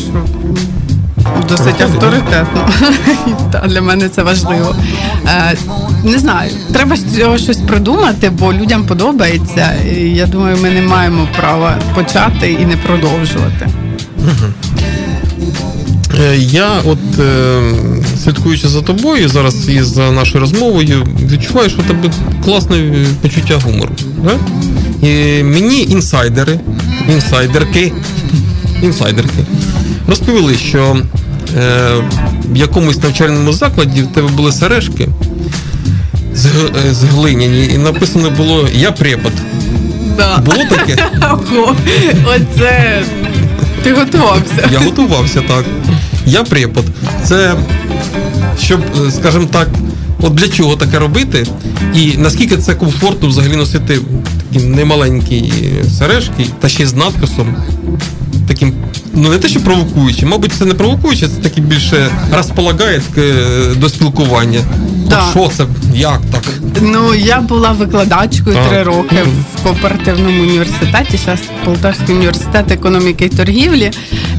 Досить 1.50 1.82
авторитетно. 1.82 2.70
Та 3.52 3.68
для 3.68 3.82
мене 3.82 4.10
це 4.10 4.24
важливо. 4.24 4.76
Е, 5.26 5.58
не 6.04 6.20
знаю, 6.20 6.52
треба 6.74 6.96
з 6.96 7.18
цього 7.18 7.38
щось 7.38 7.58
придумати, 7.58 8.30
бо 8.30 8.54
людям 8.54 8.84
подобається. 8.84 9.74
І 9.98 10.00
я 10.00 10.26
думаю, 10.26 10.58
ми 10.62 10.70
не 10.70 10.82
маємо 10.82 11.28
права 11.38 11.78
почати 11.96 12.52
і 12.52 12.66
не 12.66 12.78
продовжувати. 12.78 13.68
Е, 16.20 16.38
Я, 16.38 16.70
от 16.86 17.20
е, 17.20 17.62
слідкуючи 18.24 18.68
за 18.68 18.82
тобою 18.82 19.30
зараз 19.30 19.70
і 19.70 19.82
за 19.82 20.12
нашою 20.12 20.40
розмовою, 20.40 21.08
відчуваю, 21.32 21.70
що 21.70 21.80
у 21.80 21.84
тебе 21.84 22.14
класне 22.46 23.06
почуття 23.22 23.60
гумору. 23.66 23.92
Да? 24.24 24.32
І 25.08 25.44
мені 25.44 25.82
інсайдери, 25.82 26.60
інсайдерки, 27.10 27.94
інсайдерки 28.82 29.46
розповіли, 30.08 30.58
що 30.58 30.98
е, 31.58 31.92
в 32.52 32.58
якомусь 32.58 33.04
навчальному 33.04 33.54
закладі 33.54 34.02
в 34.02 34.08
тебе 34.08 34.28
були 34.28 34.52
сережки 34.52 35.08
з, 36.34 36.46
е, 36.46 36.94
з 36.94 37.04
глиняні, 37.04 37.66
і 37.66 37.78
написано 37.78 38.30
було 38.30 38.68
Я 38.74 38.92
препод. 38.92 39.32
Да. 40.18 40.38
Було 40.38 40.64
таке? 40.70 41.10
Оце 42.26 43.04
ти 43.84 43.94
готувався. 43.94 44.70
Я 44.72 44.80
готувався 44.80 45.42
так. 45.42 45.66
Я 46.26 46.44
препод. 46.44 46.86
Це 47.24 47.56
щоб, 48.60 48.82
е, 49.08 49.12
скажімо 49.12 49.48
так, 49.52 49.68
от 50.22 50.34
для 50.34 50.48
чого 50.48 50.76
таке 50.76 51.00
робити, 51.00 51.48
і 51.96 52.18
наскільки 52.18 52.58
це 52.58 52.76
комфортно 52.76 53.30
взагалі 53.30 53.56
носити 53.56 54.00
такі 54.54 54.66
немаленькі 54.66 55.54
сережки, 55.98 56.46
та 56.60 56.70
ще 56.70 56.88
з 56.88 56.94
надписом. 56.94 57.56
Таким, 58.48 58.74
ну 59.14 59.30
не 59.30 59.38
те, 59.38 59.48
що 59.48 59.60
провокуючи, 59.60 60.26
мабуть, 60.26 60.52
це 60.54 60.66
не 60.66 60.74
провокуюче, 60.74 61.28
це 61.28 61.42
таки 61.42 61.62
більше 61.62 62.10
розполагає 62.32 63.02
таке 63.10 63.34
до 63.76 63.90
спілкування. 63.90 64.60
Да. 65.10 65.20
От 65.20 65.32
що 65.32 65.58
це, 65.58 65.66
як 65.96 66.22
так? 66.32 66.44
Ну 66.82 67.16
я 67.16 67.42
була 67.42 67.72
викладачкою 67.72 68.58
три 68.70 68.84
роки 68.84 69.16
в 69.56 69.64
кооперативному 69.64 70.42
університеті, 70.44 71.20
зараз 71.26 71.40
Полтавський 71.66 72.16
університет 72.16 72.72
економіки 72.72 73.26
і 73.26 73.30
торгівлі. 73.30 73.92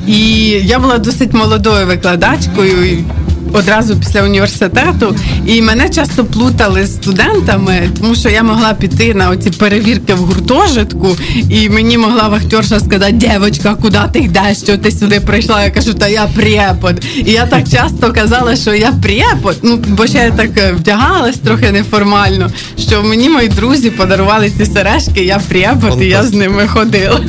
І 0.06 0.20
я 0.48 0.78
була 0.78 0.98
досить 0.98 1.34
молодою 1.34 1.86
викладачкою. 1.86 3.04
Одразу 3.52 3.96
після 3.96 4.22
університету, 4.22 5.16
і 5.46 5.62
мене 5.62 5.88
часто 5.88 6.24
плутали 6.24 6.86
з 6.86 6.94
студентами, 6.94 7.90
тому 8.00 8.14
що 8.14 8.28
я 8.28 8.42
могла 8.42 8.74
піти 8.74 9.14
на 9.14 9.30
оці 9.30 9.50
перевірки 9.50 10.14
в 10.14 10.18
гуртожитку, 10.18 11.16
і 11.50 11.68
мені 11.68 11.98
могла 11.98 12.28
вахтерша 12.28 12.80
сказати: 12.80 13.12
Дівочка, 13.12 13.74
куди 13.74 13.98
ти 14.12 14.18
йдеш? 14.18 14.58
Що 14.58 14.78
ти 14.78 14.90
сюди 14.90 15.20
прийшла? 15.20 15.64
Я 15.64 15.70
кажу, 15.70 15.94
та 15.94 16.08
я 16.08 16.28
препод. 16.34 17.04
І 17.16 17.32
я 17.32 17.46
так 17.46 17.68
часто 17.68 18.12
казала, 18.12 18.56
що 18.56 18.74
я 18.74 18.92
препод. 18.92 19.56
Ну 19.62 19.76
бо 19.88 20.06
ще 20.06 20.18
я 20.18 20.30
так 20.30 20.50
е, 20.58 20.72
вдягалась 20.72 21.36
трохи 21.36 21.70
неформально, 21.72 22.50
що 22.78 23.02
мені 23.02 23.30
мої 23.30 23.48
друзі 23.48 23.90
подарували 23.90 24.50
ці 24.50 24.66
сережки, 24.66 25.24
я 25.24 25.40
препод, 25.48 26.02
і 26.02 26.06
я 26.06 26.22
з 26.22 26.32
ними 26.32 26.68
ходила. 26.68 27.20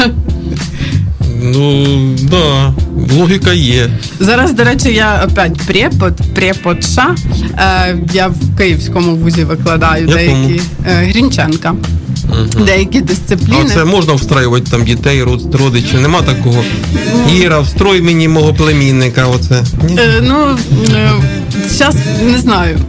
Ну, 1.42 1.86
да, 2.22 2.74
логіка 3.18 3.54
є. 3.54 3.90
Зараз, 4.20 4.54
до 4.54 4.64
речі, 4.64 4.94
я 4.94 5.28
опять 5.32 5.58
препод, 5.68 6.14
преподша. 6.36 7.16
Е, 7.58 7.98
я 8.14 8.28
в 8.28 8.58
Київському 8.58 9.16
вузі 9.16 9.44
викладаю 9.44 10.08
Якому? 10.08 10.48
деякі 10.48 10.62
е, 10.88 10.94
Грінченка. 10.94 11.76
Деякі 12.66 13.02
дисципліни. 13.02 13.58
А 13.66 13.70
це 13.70 13.86
можна 13.86 14.14
встраювати 14.14 14.72
там 14.72 14.84
дітей, 14.84 15.24
род- 15.24 15.56
родичів, 15.56 16.02
нема 16.02 16.22
такого. 16.22 16.64
Іра, 17.36 17.60
встрой 17.60 18.02
мені 18.02 18.28
мого 18.28 18.54
племінника. 18.54 19.28
Оце. 19.28 19.64
Ні? 19.90 19.96
Е, 20.00 20.22
ну 20.22 20.58
зараз 21.70 21.96
не 22.32 22.38
знаю. 22.38 22.80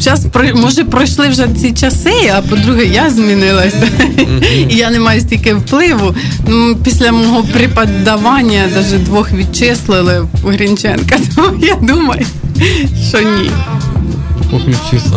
Зараз 0.00 0.26
може 0.54 0.84
пройшли 0.84 1.28
вже 1.28 1.48
ці 1.60 1.72
часи, 1.72 2.32
а 2.36 2.40
по-друге, 2.42 2.84
я 2.84 3.10
змінилася. 3.10 3.88
І 4.68 4.76
я 4.76 4.90
не 4.90 5.00
маю 5.00 5.20
стільки 5.20 5.54
впливу. 5.54 6.14
Ну, 6.48 6.76
після 6.84 7.12
мого 7.12 7.42
преподавання 7.42 8.68
навіть 8.74 9.04
двох 9.04 9.32
відчислили 9.32 10.20
в 10.42 10.48
Грінченка. 10.48 11.18
Тому 11.36 11.64
я 11.64 11.74
думаю, 11.74 12.26
що 13.08 13.20
ні. 13.20 13.50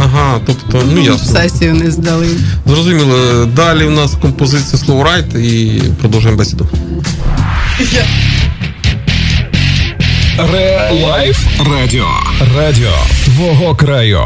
Ага, 0.03 0.39
тобто, 0.45 0.83
ну 0.93 1.01
ясно. 1.01 1.41
Сесію 1.41 1.73
не 1.73 1.91
здали. 1.91 2.27
Зрозуміло. 2.65 3.45
Далі 3.45 3.83
у 3.85 3.91
нас 3.91 4.15
композиція 4.21 4.81
Slow 4.81 5.09
Ride 5.09 5.37
і 5.37 5.81
продовжуємо 6.01 6.37
бесіду. 6.39 6.67
Re 10.53 10.91
Life 11.03 11.39
Радіо. 11.71 12.07
Радіо 12.57 12.93
твого 13.25 13.75
краю. 13.75 14.23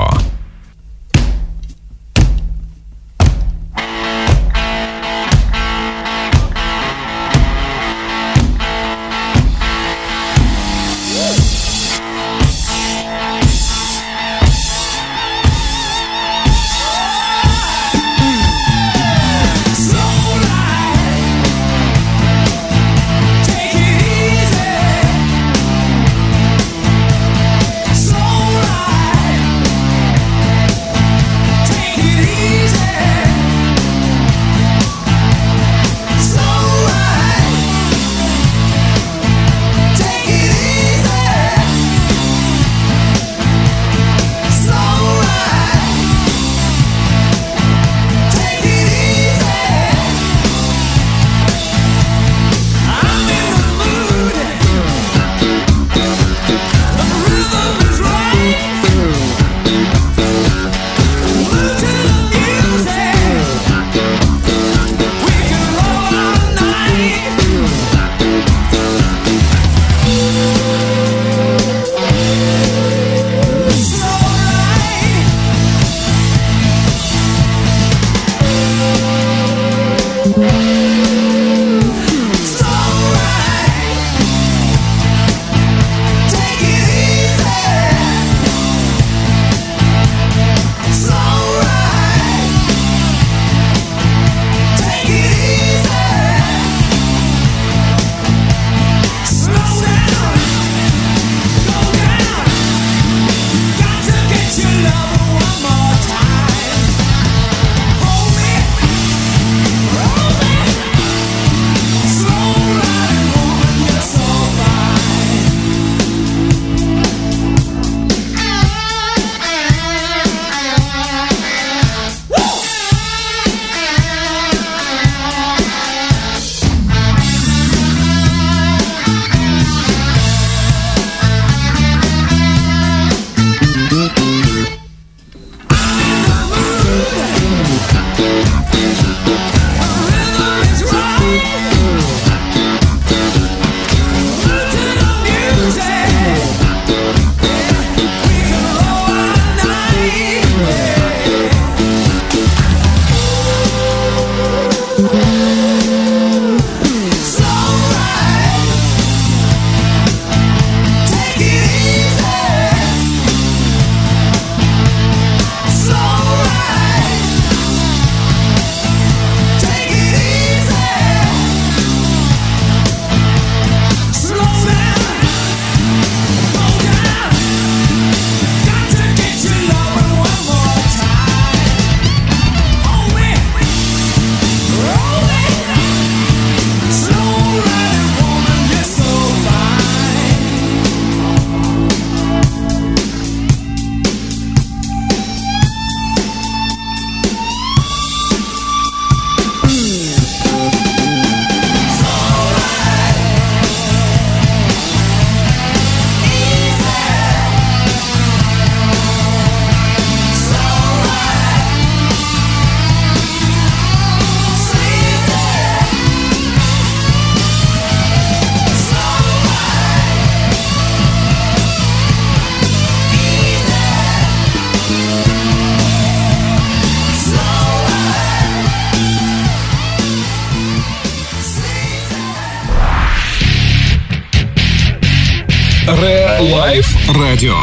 Радіо. 237.19 237.55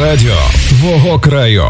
Радіо 0.00 0.36
твого 0.68 1.18
краю. 1.18 1.64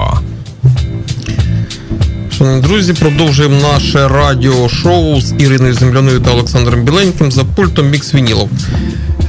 Шановні 2.39 2.63
друзі, 2.63 2.93
продовжуємо 2.93 3.57
наше 3.73 4.09
радіошоу 4.09 5.21
з 5.21 5.35
Іриною 5.39 5.75
Земляною 5.75 6.21
та 6.21 6.31
Олександром 6.31 6.83
Біленьким 6.83 7.33
за 7.33 7.45
пультом 7.45 7.91
Мікс 7.91 8.15
Вінілов. 8.15 8.51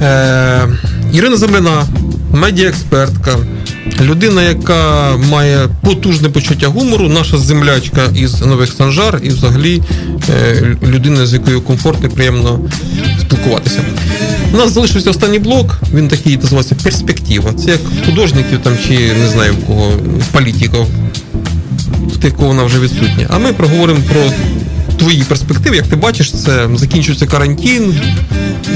Е, 0.02 0.68
Ірина 1.12 1.36
Земляна, 1.36 1.86
медіаекспертка, 2.32 3.36
людина, 4.00 4.42
яка 4.42 5.10
має 5.30 5.68
потужне 5.82 6.28
почуття 6.28 6.68
гумору, 6.68 7.08
наша 7.08 7.38
землячка 7.38 8.02
із 8.14 8.40
Нових 8.40 8.72
Санжар 8.72 9.20
і 9.22 9.28
взагалі 9.28 9.82
е, 10.30 10.76
людина, 10.82 11.26
з 11.26 11.32
якою 11.32 11.60
комфортно 11.60 12.08
і 12.08 12.10
приємно 12.10 12.60
спілкуватися. 13.30 13.82
У 14.52 14.56
нас 14.56 14.72
залишився 14.72 15.10
останній 15.10 15.38
блок, 15.38 15.80
він 15.94 16.08
такий 16.08 16.36
називається 16.36 16.74
перспектива. 16.82 17.52
Це 17.52 17.70
як 17.70 17.80
художників 18.06 18.58
там 18.62 18.72
чи 18.88 19.14
не 19.14 19.28
знаю 19.28 19.52
в 19.52 19.66
кого, 19.66 19.92
політиків 20.32 20.86
тих, 22.20 22.36
кого 22.36 22.48
вона 22.48 22.64
вже 22.64 22.80
відсутня. 22.80 23.26
А 23.30 23.38
ми 23.38 23.52
проговоримо 23.52 24.00
про 24.12 24.22
твої 24.96 25.22
перспективи. 25.22 25.76
Як 25.76 25.86
ти 25.86 25.96
бачиш, 25.96 26.32
це 26.32 26.68
закінчується 26.74 27.26
карантин, 27.26 27.94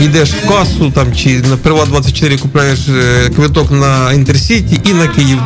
йдеш 0.03 0.31
в 0.31 0.49
касу 0.49 0.91
там 0.91 1.17
чи 1.17 1.41
на 1.41 1.57
Приват 1.57 1.89
24 1.89 2.39
купляєш 2.39 2.79
е, 2.89 3.31
квиток 3.37 3.71
на 3.71 4.13
Інтерсіті 4.13 4.81
і 4.85 4.93
на 4.93 5.09
Київ. 5.09 5.39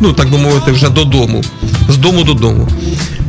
Ну 0.00 0.12
так 0.12 0.30
би 0.30 0.38
мовити, 0.38 0.72
вже 0.72 0.88
додому. 0.88 1.44
З 1.88 1.96
дому 1.96 2.24
додому. 2.24 2.68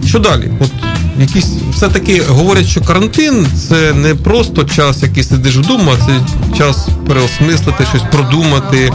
Що 0.06 0.20
далі? 0.20 0.52
От 0.60 0.91
якісь 1.20 1.50
все-таки 1.74 2.22
говорять, 2.22 2.66
що 2.66 2.82
карантин 2.82 3.48
це 3.70 3.94
не 3.94 4.16
просто 4.16 4.64
час, 4.64 5.04
який 5.04 5.24
сидиш 5.24 5.56
вдома, 5.56 5.94
це 6.06 6.20
час 6.58 6.88
переосмислити, 7.08 7.86
щось 7.86 8.04
продумати, 8.12 8.92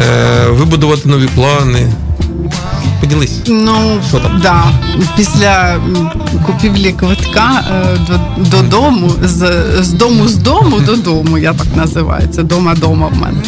е, 0.00 0.46
вибудувати 0.48 1.08
нові 1.08 1.26
плани. 1.34 1.92
Поділись. 3.00 3.40
Ну, 3.46 4.00
Що 4.08 4.18
там? 4.18 4.40
Да. 4.42 4.64
Після 5.16 5.76
купівлі 6.46 6.92
квитка 6.92 7.64
до, 8.08 8.40
додому, 8.56 9.10
з, 9.22 9.52
з 9.80 9.92
дому 9.92 10.28
з 10.28 10.36
дому 10.36 10.80
додому, 10.80 11.38
я 11.38 11.52
так 11.52 11.66
називаю, 11.76 12.28
це 12.28 12.42
дома 12.42 12.74
дома 12.74 13.06
в 13.06 13.20
мене. 13.22 13.38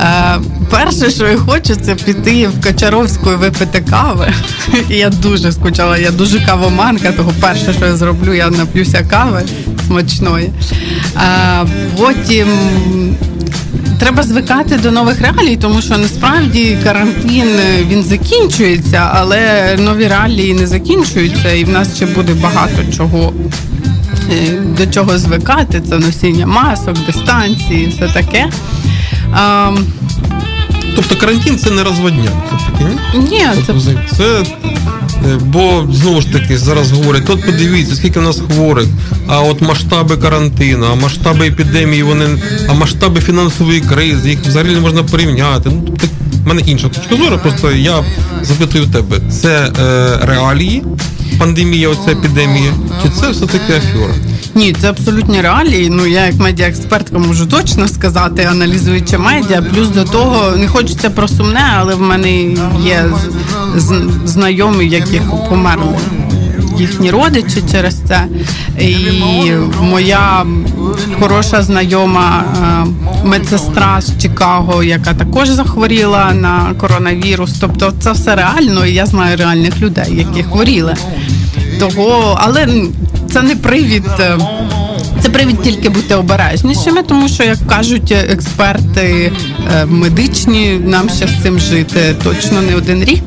Е, 0.00 0.38
перше, 0.70 1.10
що 1.10 1.26
я 1.26 1.36
хочу, 1.36 1.74
це 1.76 1.94
піти 1.94 2.48
в 2.48 2.60
Качаровську 2.60 3.30
і 3.32 3.34
випити 3.34 3.80
кави. 3.90 4.32
І 4.90 4.94
я 4.94 5.10
дуже 5.10 5.52
скучала, 5.52 5.98
я 5.98 6.10
дуже 6.10 6.40
кавоманка, 6.40 7.12
того 7.12 7.32
перше, 7.40 7.72
що 7.72 7.86
я 7.86 7.96
зроблю, 7.96 8.34
я 8.34 8.50
нап'юся 8.50 9.06
кави 9.10 9.42
смачної. 9.86 10.50
Е, 11.16 11.66
потім 11.98 12.48
треба 13.98 14.22
звикати 14.22 14.76
до 14.76 14.90
нових 14.90 15.20
реалій, 15.20 15.56
тому 15.56 15.82
що 15.82 15.98
насправді 15.98 16.78
карантин 16.84 17.48
е, 17.48 17.84
він 17.90 18.02
закінчується, 18.02 19.10
але 19.14 19.76
нові 19.78 20.06
реалії 20.08 20.54
не 20.54 20.66
закінчуються, 20.66 21.52
і 21.52 21.64
в 21.64 21.68
нас 21.68 21.96
ще 21.96 22.06
буде 22.06 22.34
багато 22.34 22.82
чого. 22.96 23.32
е, 24.32 24.50
До 24.78 24.86
чого 24.86 25.18
звикати, 25.18 25.80
це 25.88 25.98
носіння 25.98 26.46
масок, 26.46 26.96
дистанції, 27.06 27.86
все 27.96 28.08
таке. 28.08 28.48
А, 29.32 29.70
Тобто 30.96 31.16
карантин 31.16 31.58
це 31.58 31.70
не 31.70 31.82
розводняк. 31.84 32.32
Ні? 33.14 33.18
ні, 33.30 33.46
це 33.66 33.72
це, 34.16 34.42
бо 35.40 35.88
знову 35.92 36.20
ж 36.20 36.32
таки 36.32 36.58
зараз 36.58 36.90
говорять, 36.90 37.30
от 37.30 37.46
подивіться, 37.46 37.96
скільки 37.96 38.20
в 38.20 38.22
нас 38.22 38.40
хворих, 38.40 38.86
а 39.26 39.40
от 39.40 39.60
масштаби 39.60 40.16
карантину, 40.16 40.86
а 40.92 40.94
масштаби 40.94 41.46
епідемії, 41.46 42.02
вони, 42.02 42.26
а 42.68 42.72
масштаби 42.74 43.20
фінансової 43.20 43.80
кризи, 43.80 44.30
їх 44.30 44.40
взагалі 44.40 44.74
не 44.74 44.80
можна 44.80 45.02
порівняти. 45.02 45.70
Ну, 45.70 45.96
так, 46.00 46.10
в 46.44 46.48
мене 46.48 46.62
інша 46.66 46.88
точка 46.88 47.16
зору, 47.16 47.38
просто 47.42 47.72
я 47.72 48.04
запитую 48.42 48.86
тебе, 48.86 49.16
це 49.30 49.72
е, 49.80 50.18
реалії, 50.22 50.82
пандемія, 51.38 51.88
оця 51.88 52.10
епідемія, 52.10 52.72
чи 53.02 53.08
це 53.08 53.30
все-таки 53.30 53.72
афера? 53.72 54.14
Ні, 54.54 54.72
це 54.80 54.90
абсолютні 54.90 55.40
реалії. 55.40 55.90
Ну 55.90 56.06
я 56.06 56.26
як 56.26 56.34
медіаекспертка 56.38 57.18
можу 57.18 57.46
точно 57.46 57.88
сказати, 57.88 58.48
аналізуючи 58.50 59.18
медіа. 59.18 59.62
Плюс 59.62 59.88
до 59.88 60.04
того 60.04 60.56
не 60.56 60.68
хочеться 60.68 61.10
про 61.10 61.28
сумне, 61.28 61.74
але 61.76 61.94
в 61.94 62.00
мене 62.00 62.42
є 62.84 63.04
знайомі, 64.24 64.88
яких 64.88 65.22
померли 65.48 65.98
їхні 66.78 67.10
родичі 67.10 67.62
через 67.72 67.94
це. 67.94 68.24
І 68.80 68.96
моя 69.82 70.46
хороша 71.20 71.62
знайома 71.62 72.44
е, 72.44 73.26
медсестра 73.26 74.00
з 74.00 74.22
Чикаго, 74.22 74.82
яка 74.82 75.14
також 75.14 75.48
захворіла 75.48 76.32
на 76.32 76.74
коронавірус. 76.78 77.52
Тобто, 77.60 77.92
це 78.00 78.12
все 78.12 78.36
реально, 78.36 78.86
і 78.86 78.94
я 78.94 79.06
знаю 79.06 79.36
реальних 79.36 79.80
людей, 79.80 80.16
які 80.16 80.42
хворіли. 80.42 80.94
Того, 81.78 82.38
але 82.42 82.68
це 83.30 83.42
не 83.42 83.56
привід. 83.56 84.04
Це 85.22 85.28
привід 85.28 85.62
тільки 85.62 85.88
бути 85.88 86.14
обережнішими, 86.14 87.02
тому 87.02 87.28
що, 87.28 87.44
як 87.44 87.58
кажуть 87.68 88.12
експерти 88.12 89.32
е, 89.72 89.86
медичні, 89.86 90.80
нам 90.84 91.08
ще 91.08 91.28
з 91.28 91.42
цим 91.42 91.58
жити 91.58 92.16
точно 92.24 92.62
не 92.62 92.76
один 92.76 93.04
рік. 93.04 93.22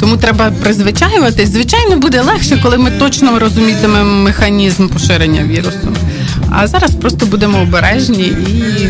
Тому 0.00 0.16
треба 0.16 0.52
призвичаюватись. 0.62 1.48
Звичайно, 1.48 1.96
буде 1.96 2.20
легше, 2.20 2.60
коли 2.62 2.78
ми 2.78 2.90
точно 2.90 3.38
розумітимемо 3.38 4.22
механізм 4.22 4.88
поширення 4.88 5.44
вірусу. 5.44 5.96
А 6.50 6.66
зараз 6.66 6.90
просто 6.94 7.26
будемо 7.26 7.62
обережні 7.62 8.22
і 8.24 8.88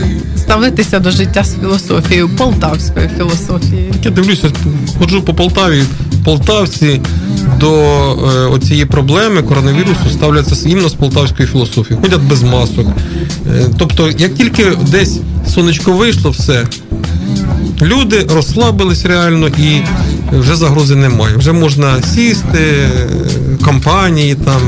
ставитися 0.54 0.98
до 0.98 1.10
життя 1.10 1.44
з 1.44 1.54
філософією, 1.60 2.28
полтавською 2.28 3.10
філософією. 3.16 3.94
Я 4.02 4.10
дивлюся, 4.10 4.48
ходжу 4.98 5.22
по 5.26 5.34
Полтаві. 5.34 5.82
Полтавці 6.24 7.00
до 7.60 7.72
е, 7.72 8.48
оцієї 8.48 8.84
проблеми 8.84 9.42
коронавірусу 9.42 10.10
ставляться 10.12 10.68
іменно 10.68 10.88
з 10.88 10.94
полтавської 10.94 11.48
філософії, 11.48 12.00
ходять 12.02 12.20
без 12.20 12.42
масок. 12.42 12.86
Е, 12.86 13.66
тобто, 13.78 14.10
як 14.18 14.34
тільки 14.34 14.66
десь 14.90 15.18
сонечко 15.54 15.92
вийшло, 15.92 16.30
все. 16.30 16.66
Люди 17.82 18.26
розслабились 18.34 19.04
реально 19.04 19.48
і 19.48 19.82
вже 20.32 20.56
загрози 20.56 20.96
немає. 20.96 21.36
Вже 21.36 21.52
можна 21.52 22.02
сісти, 22.02 22.58
е, 22.58 22.88
компанії 23.64 24.34
там 24.34 24.60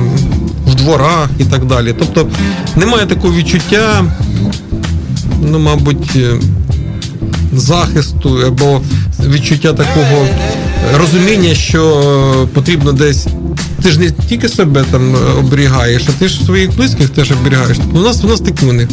в 0.66 0.74
дворах 0.74 1.28
і 1.38 1.44
так 1.44 1.64
далі. 1.64 1.94
Тобто 1.98 2.28
немає 2.76 3.06
такого 3.06 3.34
відчуття, 3.34 4.04
ну, 5.42 5.58
мабуть, 5.58 6.16
е, 6.16 6.40
захисту 7.52 8.38
або 8.46 8.80
відчуття 9.26 9.72
такого 9.72 10.26
розуміння, 10.98 11.54
що 11.54 12.48
потрібно 12.54 12.92
десь. 12.92 13.26
Ти 13.86 13.92
ж 13.92 14.00
не 14.00 14.10
тільки 14.10 14.48
себе 14.48 14.84
там 14.90 15.14
оберігаєш, 15.38 16.02
а 16.08 16.12
ти 16.12 16.28
ж 16.28 16.44
своїх 16.44 16.76
близьких 16.76 17.08
теж 17.08 17.32
оберігаєш. 17.32 17.76
У 17.94 17.98
нас 17.98 18.24
у 18.24 18.26
нас 18.26 18.40
такі 18.40 18.66
вони, 18.66 18.88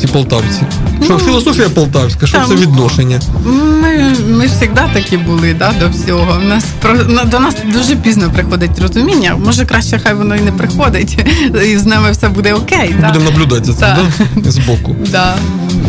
ці 0.00 0.06
полтавці. 0.06 0.60
Що 1.04 1.18
філософія 1.18 1.68
полтавська, 1.68 2.26
що 2.26 2.38
там- 2.38 2.48
це 2.48 2.54
відношення? 2.54 3.20
Ми, 3.44 4.16
ми 4.28 4.46
ж 4.46 4.52
завжди 4.54 4.82
такі 4.94 5.16
були 5.16 5.54
да, 5.58 5.72
до 5.80 5.88
всього. 5.88 6.38
У 6.44 6.48
нас 6.48 6.64
про 6.80 6.94
на- 6.94 7.24
до 7.24 7.40
нас 7.40 7.54
дуже 7.72 7.96
пізно 7.96 8.30
приходить 8.34 8.78
розуміння. 8.80 9.36
Може, 9.44 9.64
краще 9.66 10.00
хай 10.04 10.14
воно 10.14 10.36
і 10.36 10.40
не 10.40 10.52
приходить, 10.52 11.18
і 11.72 11.78
з 11.78 11.86
нами 11.86 12.10
все 12.10 12.28
буде 12.28 12.54
окей. 12.54 12.94
Да? 13.00 13.06
Будемо 13.06 13.30
наблюдати 13.30 13.64
за 13.64 13.72
цим, 13.72 14.28
да? 14.36 14.50
збоку. 14.50 14.96
Да. 15.12 15.36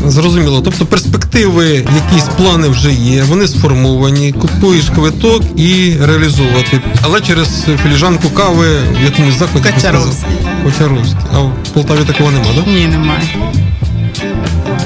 Зрозуміло. 0.08 0.62
Тобто 0.66 0.86
перспективи, 0.86 1.66
якісь 1.70 2.30
плани 2.38 2.68
вже 2.68 2.92
є, 2.92 3.24
вони 3.24 3.48
сформовані, 3.48 4.32
купуєш 4.32 4.90
квиток 4.90 5.44
і 5.56 5.94
реалізовувати. 6.06 6.82
Але 7.02 7.22
через 7.22 7.66
філіжанку 7.84 8.30
кави 8.44 8.80
в 9.00 9.04
якомусь 9.04 9.36
закладі. 9.36 9.70
Качаровський. 9.70 10.30
Качаровський. 10.66 11.26
А 11.34 11.40
в 11.40 11.54
Полтаві 11.74 12.00
такого 12.00 12.32
нема, 12.32 12.46
так? 12.46 12.66
Да? 12.66 12.72
Ні, 12.72 12.88
немає. 12.88 13.22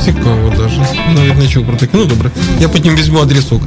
Цікаво 0.05 0.53
даже. 0.57 0.87
Навіть 1.15 1.37
не 1.37 1.47
чув 1.47 1.65
про 1.65 1.75
таке. 1.75 1.91
Ну 1.97 2.05
добре. 2.05 2.31
Я 2.59 2.69
потім 2.69 2.95
візьму 2.95 3.19
адресок. 3.19 3.61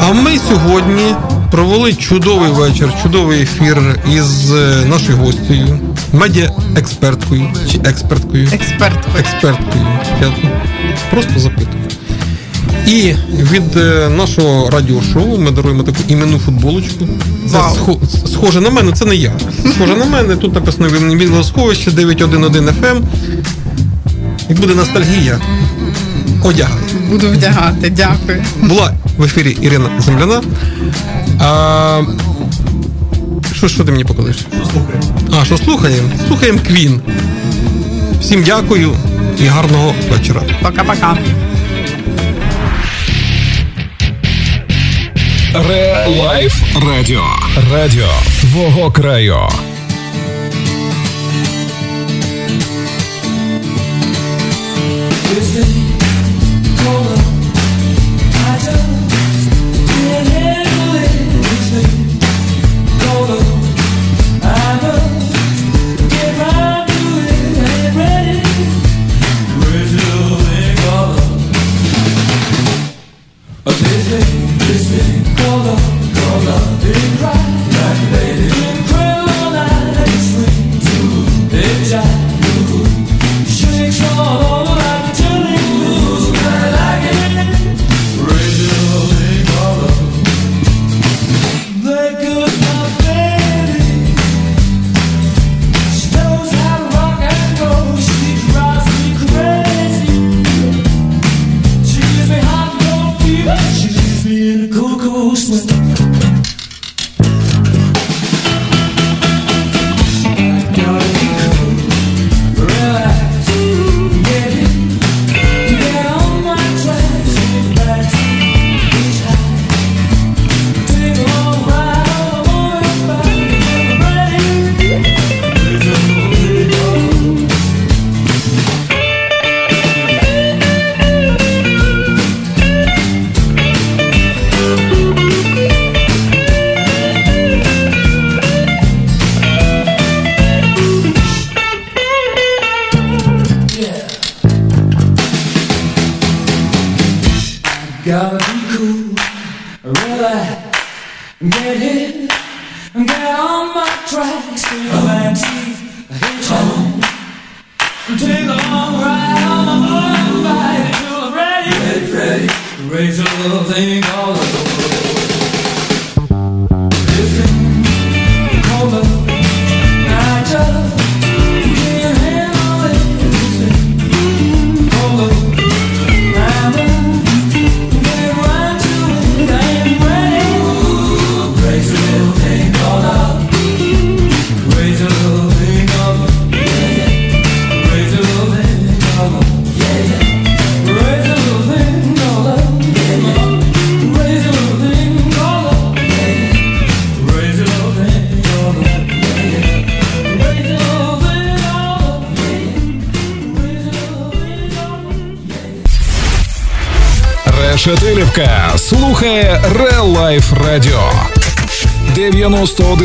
А 0.00 0.12
ми 0.12 0.38
сьогодні 0.38 1.14
провели 1.50 1.94
чудовий 1.94 2.50
вечір, 2.50 2.92
чудовий 3.02 3.42
ефір 3.42 4.00
із 4.14 4.52
е, 4.52 4.84
нашою 4.86 5.18
гостею, 5.18 5.78
медіаексперткою 6.12 7.50
чи 7.72 7.78
експерткою. 7.84 8.48
Експерткою. 8.52 9.16
Експерткою. 9.18 9.86
Я 10.20 10.32
просто 11.10 11.40
запитую. 11.40 11.89
І 12.86 13.14
від 13.32 13.76
е, 13.76 14.08
нашого 14.08 14.70
радіошоу 14.70 15.38
ми 15.38 15.50
даруємо 15.50 15.82
таку 15.82 15.98
іменну 16.08 16.38
футболочку. 16.38 17.08
Це 17.50 17.58
Вау. 17.58 18.00
схоже 18.26 18.60
на 18.60 18.70
мене, 18.70 18.92
це 18.92 19.04
не 19.04 19.16
я. 19.16 19.32
Схоже 19.74 19.96
на 19.96 20.04
мене. 20.04 20.36
Тут 20.36 20.54
написано 20.54 20.88
Вінницьке 20.88 21.44
сховище 21.44 21.90
911 21.90 22.74
FM. 22.82 23.00
Як 24.48 24.60
буде 24.60 24.74
ностальгія, 24.74 25.40
одягай. 26.44 26.82
Буду 27.10 27.28
вдягати. 27.28 27.90
Дякую. 27.90 28.44
Була 28.62 28.92
в 29.18 29.24
ефірі 29.24 29.58
Ірина 29.62 29.88
Земляна. 29.98 30.42
А, 31.40 32.02
що, 33.54 33.68
що 33.68 33.84
ти 33.84 33.92
мені 33.92 34.04
покажеш? 34.04 34.36
А, 35.40 35.44
що 35.44 35.56
слухаємо? 35.58 36.08
Слухаємо 36.28 36.58
Квін. 36.66 37.00
Всім 38.20 38.42
дякую 38.42 38.92
і 39.42 39.46
гарного 39.46 39.94
вечора. 40.10 40.42
Пока-пока. 40.62 41.16
Ре 45.54 46.06
Лайф 46.08 46.62
Радіо. 46.86 47.24
Радіо 47.72 48.08
твого 48.40 48.90
краю. 48.90 49.38
Gotta 55.30 55.99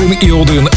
Yıldırım 0.06 0.30
İodun 0.30 0.75